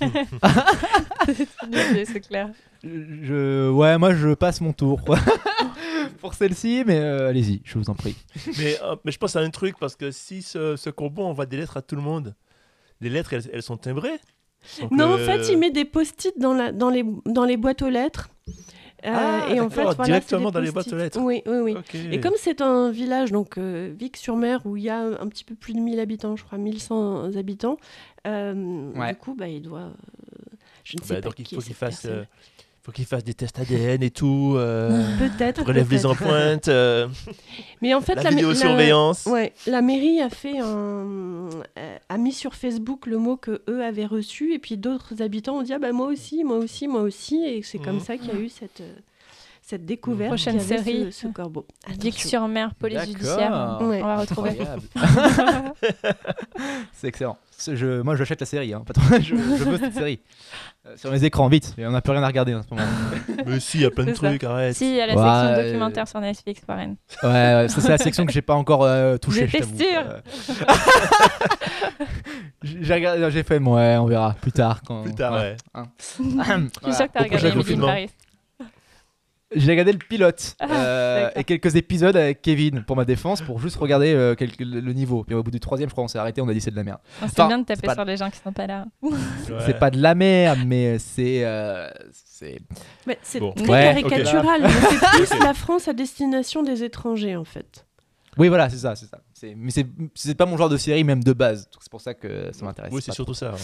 c'est 2.04 2.20
clair. 2.20 2.50
Je... 2.84 3.70
Ouais, 3.70 3.98
moi 3.98 4.14
je 4.14 4.34
passe 4.34 4.60
mon 4.60 4.72
tour. 4.72 5.00
Pour 6.20 6.34
celle-ci, 6.34 6.82
mais 6.86 6.98
euh, 6.98 7.28
allez-y, 7.28 7.60
je 7.64 7.78
vous 7.78 7.88
en 7.90 7.94
prie. 7.94 8.16
Mais, 8.58 8.78
euh, 8.82 8.96
mais 9.04 9.12
je 9.12 9.18
pense 9.18 9.36
à 9.36 9.40
un 9.40 9.50
truc, 9.50 9.76
parce 9.78 9.96
que 9.96 10.10
si 10.10 10.42
ce, 10.42 10.76
ce 10.76 10.90
corbeau 10.90 11.22
envoie 11.24 11.46
des 11.46 11.56
lettres 11.56 11.76
à 11.76 11.82
tout 11.82 11.96
le 11.96 12.02
monde, 12.02 12.34
les 13.00 13.10
lettres, 13.10 13.32
elles, 13.34 13.48
elles 13.52 13.62
sont 13.62 13.76
timbrées. 13.76 14.18
Donc, 14.80 14.90
non, 14.90 15.04
en 15.06 15.18
euh, 15.18 15.24
fait, 15.24 15.52
il 15.52 15.58
met 15.58 15.70
des 15.70 15.84
post-it 15.84 16.38
dans, 16.38 16.52
la, 16.54 16.72
dans, 16.72 16.90
les, 16.90 17.04
dans 17.26 17.44
les 17.44 17.56
boîtes 17.56 17.82
aux 17.82 17.88
lettres. 17.90 18.28
Euh, 19.06 19.10
Ah, 19.14 19.46
et 19.54 19.60
en 19.60 19.70
fait, 19.70 19.84
voilà, 19.84 20.04
directement 20.04 20.50
dans 20.50 20.58
les 20.58 20.72
boîtes 20.72 20.92
aux 20.92 20.96
lettres. 20.96 21.20
Oui, 21.20 21.42
oui, 21.46 21.58
oui. 21.58 21.76
Et 22.10 22.18
comme 22.18 22.34
c'est 22.36 22.60
un 22.60 22.90
village, 22.90 23.30
donc 23.30 23.56
euh, 23.56 23.94
Vic-sur-Mer, 23.96 24.66
où 24.66 24.76
il 24.76 24.82
y 24.82 24.90
a 24.90 24.98
un 25.00 25.28
petit 25.28 25.44
peu 25.44 25.54
plus 25.54 25.72
de 25.74 25.78
1000 25.78 26.00
habitants, 26.00 26.34
je 26.34 26.42
crois 26.42 26.58
1100 26.58 27.36
habitants, 27.36 27.76
euh, 28.26 28.90
Ouais. 28.96 29.10
du 29.10 29.16
coup, 29.16 29.36
bah, 29.36 29.46
il 29.46 29.62
doit. 29.62 29.78
euh, 29.82 29.90
je 30.82 30.96
ne 30.96 31.02
sais 31.02 31.14
Bah, 31.14 31.20
pas 31.20 31.28
donc 31.28 31.38
il 31.38 31.44
qui 31.44 31.54
faut 31.54 31.60
est 31.60 31.64
qu'il 31.64 31.74
fasse, 31.76 32.06
euh, 32.06 32.24
faut 32.88 32.92
qu'il 32.92 33.04
fasse 33.04 33.22
des 33.22 33.34
tests 33.34 33.58
ADN 33.58 34.02
et 34.02 34.10
tout, 34.10 34.54
euh, 34.56 35.04
Peut-être. 35.18 35.62
relève 35.62 35.90
les 35.90 35.96
peut-être. 35.98 36.06
empreintes, 36.10 36.68
euh, 36.68 37.06
Mais 37.82 37.92
en 37.92 38.00
fait, 38.00 38.14
la 38.14 38.22
la, 38.22 38.30
la-. 38.30 39.12
Ouais, 39.26 39.52
la 39.66 39.82
mairie 39.82 40.22
a 40.22 40.30
fait 40.30 40.58
un, 40.58 40.64
euh, 40.66 41.98
a 42.08 42.16
mis 42.16 42.32
sur 42.32 42.54
Facebook 42.54 43.04
le 43.04 43.18
mot 43.18 43.36
que 43.36 43.60
eux 43.68 43.84
avaient 43.84 44.06
reçu 44.06 44.54
et 44.54 44.58
puis 44.58 44.78
d'autres 44.78 45.20
habitants 45.20 45.58
ont 45.58 45.62
dit 45.62 45.74
ah 45.74 45.78
bah 45.78 45.92
moi 45.92 46.06
aussi, 46.06 46.44
moi 46.44 46.56
aussi, 46.56 46.88
moi 46.88 47.02
aussi 47.02 47.44
et 47.44 47.62
c'est 47.62 47.78
comme 47.78 47.96
Mhm. 47.96 48.00
ça 48.00 48.16
qu'il 48.16 48.28
y 48.32 48.36
a 48.36 48.40
eu 48.40 48.48
cette 48.48 48.80
euh, 48.80 48.94
cette 49.60 49.84
découverte 49.84 50.30
Prochaine 50.30 50.58
série. 50.58 51.12
ce, 51.12 51.26
ce 51.26 51.26
corbeau. 51.26 51.66
Attention. 51.86 52.28
sur 52.30 52.48
mer, 52.48 52.74
police 52.74 53.02
judiciaire. 53.04 53.76
Ouais. 53.82 54.00
On 54.02 54.06
va 54.06 54.16
retrouver. 54.20 54.50
Incroyable. 54.50 54.82
C'est 56.94 57.08
excellent. 57.08 57.36
Je, 57.66 58.02
moi, 58.02 58.14
j'achète 58.14 58.38
la 58.40 58.46
série. 58.46 58.72
Hein. 58.72 58.82
Patron, 58.86 59.02
je, 59.20 59.34
je 59.34 59.64
veux 59.64 59.78
cette 59.78 59.94
série. 59.94 60.20
Euh, 60.86 60.96
sur 60.96 61.10
les 61.10 61.24
écrans, 61.24 61.48
vite. 61.48 61.74
Et 61.76 61.86
on 61.86 61.90
n'a 61.90 62.00
plus 62.00 62.12
rien 62.12 62.22
à 62.22 62.26
regarder 62.28 62.54
en 62.54 62.62
ce 62.62 62.68
moment. 62.70 62.86
Mais 63.46 63.58
si, 63.58 63.78
il 63.78 63.80
y 63.82 63.84
a 63.84 63.90
plein 63.90 64.04
de 64.04 64.14
ça. 64.14 64.28
trucs, 64.28 64.44
arrête. 64.44 64.76
Si, 64.76 64.88
il 64.90 64.96
y 64.96 65.00
a 65.00 65.06
la 65.06 65.14
Ouais, 65.14 65.22
section 65.22 65.60
euh, 65.60 65.64
documentaire 65.66 66.08
sur 66.08 66.20
Netflix, 66.20 66.62
Warren. 66.68 66.96
Ouais, 67.24 67.28
ouais, 67.28 67.66
ça, 67.68 67.80
c'est 67.80 67.88
la 67.88 67.98
section 67.98 68.26
que 68.26 68.32
j'ai 68.32 68.42
pas 68.42 68.54
encore 68.54 68.84
euh, 68.84 69.16
touchée. 69.16 69.48
J'étais. 69.48 69.96
Euh, 69.96 70.20
j'ai 72.62 72.94
regardé- 72.94 73.30
j'ai 73.30 73.42
fait, 73.42 73.58
ouais, 73.58 73.96
on 73.96 74.06
verra 74.06 74.34
plus 74.40 74.52
tard. 74.52 74.80
Quand, 74.86 75.02
Plus 75.02 75.14
tard, 75.14 75.34
ouais. 75.34 75.56
Hein. 75.74 75.84
Je 75.98 76.04
suis 76.22 76.94
sûre 76.94 77.06
que 77.06 77.12
t'as 77.12 77.22
regardé 77.24 77.48
Emily. 77.48 77.76
Paris. 77.76 78.10
J'ai 79.54 79.70
regardé 79.70 79.92
le 79.92 79.98
pilote 79.98 80.56
Ah, 80.60 80.66
euh, 80.70 81.30
et 81.34 81.42
quelques 81.42 81.74
épisodes 81.74 82.14
avec 82.14 82.42
Kevin 82.42 82.82
pour 82.84 82.96
ma 82.96 83.06
défense 83.06 83.40
pour 83.40 83.58
juste 83.60 83.76
regarder 83.76 84.12
euh, 84.12 84.34
quelques- 84.34 84.60
le, 84.60 84.92
niveau. 84.92 85.24
Puis 85.24 85.34
au 85.34 85.42
bout 85.42 85.50
du 85.50 85.58
troisième, 85.60 85.88
je 85.88 85.94
crois, 85.94 86.04
on 86.04 86.08
s'est 86.08 86.18
arrêté, 86.18 86.42
on 86.42 86.48
a 86.48 86.52
dit 86.52 86.60
c'est 86.60 86.70
de 86.70 86.76
la 86.76 86.84
merde. 86.84 86.98
C'est 87.20 87.24
Enfin, 87.24 87.46
bien 87.48 87.58
de 87.60 87.64
taper 87.64 87.90
sur 87.94 88.04
les 88.04 88.16
gens 88.18 88.28
qui 88.30 88.38
sont 88.38 88.52
pas 88.52 88.66
là. 88.66 88.84
Ouais. 89.02 89.16
C'est 89.64 89.78
pas 89.78 89.90
de 89.90 89.98
la 90.00 90.14
merde, 90.14 90.58
mais 90.66 90.98
c'est. 90.98 91.44
euh, 91.46 91.88
c'est 92.12 92.58
Mais 93.06 93.18
c'est 93.22 93.40
Bon. 93.40 93.52
très 93.52 93.66
Ouais, 93.66 94.02
ok. 94.04 94.10
caricatural. 94.10 94.60
mais 95.18 95.24
c'est 95.24 95.36
plus 95.36 95.44
la 95.44 95.54
France 95.54 95.88
à 95.88 95.94
destination 95.94 96.62
des 96.62 96.84
étrangers 96.84 97.36
en 97.36 97.44
fait. 97.44 97.86
Oui, 98.36 98.48
voilà, 98.48 98.68
c'est 98.68 98.76
ça, 98.76 98.94
c'est 98.96 99.06
ça. 99.06 99.18
Mais 99.56 99.70
c'est 99.70 99.86
c'est 100.14 100.34
pas 100.34 100.44
mon 100.46 100.56
genre 100.58 100.68
de 100.68 100.76
série, 100.76 101.02
même 101.04 101.24
de 101.24 101.32
base. 101.32 101.68
C'est 101.80 101.90
pour 101.90 102.00
ça 102.02 102.12
que 102.14 102.50
ça 102.52 102.64
m'intéresse. 102.66 102.92
Oui, 102.92 103.00
c'est 103.02 103.12
surtout 103.12 103.32
trop. 103.32 103.46
ça. 103.46 103.52
ouais. 103.52 103.58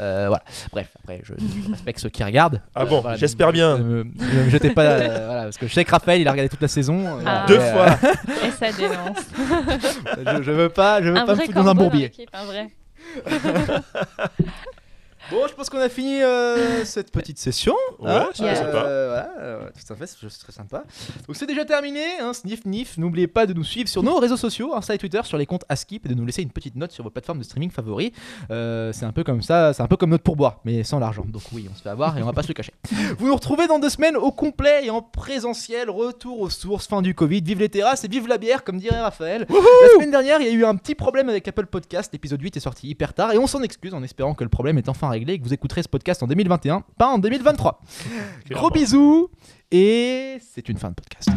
Euh, 0.00 0.24
voilà. 0.28 0.42
Bref, 0.72 0.88
après, 1.02 1.20
je, 1.22 1.34
je 1.38 1.70
respecte 1.70 1.98
ceux 2.00 2.08
qui 2.08 2.24
regardent. 2.24 2.60
Ah 2.74 2.84
bon, 2.86 3.00
Voilà, 3.00 3.16
j'espère 3.18 3.52
bien. 3.52 3.76
Ne 3.78 4.04
me, 4.04 4.48
jetez 4.50 4.70
pas. 4.70 4.82
euh, 4.84 5.26
voilà, 5.26 5.42
parce 5.44 5.58
que 5.58 5.66
je 5.66 5.72
sais 5.74 5.84
que 5.84 5.90
Raphaël, 5.90 6.20
il 6.20 6.28
a 6.28 6.30
regardé 6.30 6.48
toute 6.48 6.62
la 6.62 6.68
saison. 6.68 6.98
euh, 7.06 7.22
Ah. 7.26 7.44
Deux 7.46 7.56
et, 7.56 7.58
euh, 7.58 7.72
fois. 7.72 7.86
Et 8.46 8.50
ça 8.52 8.72
dénonce. 8.72 9.26
je, 10.38 10.42
je 10.42 10.50
veux 10.50 10.68
pas, 10.70 11.02
je 11.02 11.10
veux 11.10 11.16
Un 11.16 11.26
pas 11.26 11.34
me 11.34 11.40
foutre 11.42 11.52
dans 11.54 11.68
un 11.68 11.74
bourbier. 11.74 12.10
un 12.32 12.44
vrai. 12.46 12.68
Bon, 15.32 15.46
je 15.48 15.54
pense 15.54 15.70
qu'on 15.70 15.78
a 15.78 15.88
fini 15.88 16.22
euh, 16.22 16.84
cette 16.84 17.10
petite 17.10 17.38
session. 17.38 17.74
Ouais, 17.98 18.10
hein. 18.10 18.28
c'était 18.34 18.42
Yeah. 18.52 18.56
sympa. 18.56 18.84
Euh, 18.84 19.06
voilà, 19.08 19.30
euh, 19.40 19.68
tout 19.86 19.92
à 19.92 19.96
fait, 19.96 20.06
c'est 20.06 20.38
très 20.38 20.52
sympa. 20.52 20.84
Donc 21.26 21.36
c'est 21.36 21.46
déjà 21.46 21.64
terminé, 21.64 22.04
hein, 22.20 22.34
sniff 22.34 22.66
nif. 22.66 22.98
N'oubliez 22.98 23.28
pas 23.28 23.46
de 23.46 23.54
nous 23.54 23.64
suivre 23.64 23.88
sur 23.88 24.02
nos 24.02 24.18
réseaux 24.18 24.36
sociaux, 24.36 24.74
Insta 24.74 24.94
et 24.94 24.98
Twitter, 24.98 25.20
sur 25.24 25.38
les 25.38 25.46
comptes 25.46 25.64
Askip 25.70 26.04
et 26.04 26.10
de 26.10 26.14
nous 26.14 26.26
laisser 26.26 26.42
une 26.42 26.50
petite 26.50 26.76
note 26.76 26.92
sur 26.92 27.02
vos 27.02 27.08
plateformes 27.08 27.38
de 27.38 27.44
streaming 27.44 27.70
favoris. 27.70 28.10
Euh, 28.50 28.92
c'est 28.92 29.06
un 29.06 29.12
peu 29.12 29.24
comme 29.24 29.40
ça, 29.40 29.72
c'est 29.72 29.82
un 29.82 29.86
peu 29.86 29.96
comme 29.96 30.10
notre 30.10 30.22
pourboire, 30.22 30.60
mais 30.66 30.82
sans 30.84 30.98
l'argent. 30.98 31.24
Donc 31.26 31.42
oui, 31.52 31.66
on 31.72 31.74
se 31.76 31.80
fait 31.82 31.88
avoir 31.88 32.18
et 32.18 32.22
on 32.22 32.26
va 32.26 32.34
pas 32.34 32.42
se 32.42 32.48
le 32.48 32.54
cacher. 32.54 32.72
Vous 33.18 33.26
nous 33.28 33.34
retrouvez 33.34 33.66
dans 33.66 33.78
deux 33.78 33.88
semaines 33.88 34.16
au 34.16 34.32
complet 34.32 34.84
et 34.84 34.90
en 34.90 35.00
présentiel, 35.00 35.88
retour 35.88 36.40
aux 36.40 36.50
sources, 36.50 36.86
fin 36.86 37.00
du 37.00 37.14
Covid, 37.14 37.40
vive 37.40 37.60
les 37.60 37.70
terrasses 37.70 38.04
et 38.04 38.08
vive 38.08 38.28
la 38.28 38.36
bière, 38.36 38.64
comme 38.64 38.76
dirait 38.78 39.00
Raphaël. 39.00 39.46
La 39.48 39.88
semaine 39.94 40.10
dernière, 40.10 40.40
il 40.42 40.46
y 40.46 40.50
a 40.50 40.52
eu 40.52 40.64
un 40.66 40.76
petit 40.76 40.94
problème 40.94 41.30
avec 41.30 41.48
Apple 41.48 41.66
Podcast. 41.66 42.10
L'épisode 42.12 42.42
8 42.42 42.58
est 42.58 42.60
sorti 42.60 42.88
hyper 42.88 43.14
tard 43.14 43.32
et 43.32 43.38
on 43.38 43.46
s'en 43.46 43.62
excuse 43.62 43.94
en 43.94 44.02
espérant 44.02 44.34
que 44.34 44.44
le 44.44 44.50
problème 44.50 44.76
est 44.76 44.90
enfin 44.90 45.08
réglé 45.08 45.21
et 45.30 45.38
que 45.38 45.44
vous 45.44 45.54
écouterez 45.54 45.82
ce 45.82 45.88
podcast 45.88 46.22
en 46.22 46.26
2021, 46.26 46.84
pas 46.98 47.08
en 47.08 47.18
2023. 47.18 47.80
Gros 48.50 48.70
bisous 48.70 49.30
et 49.70 50.38
c'est 50.54 50.68
une 50.68 50.78
fin 50.78 50.90
de 50.90 50.94
podcast. 50.94 51.28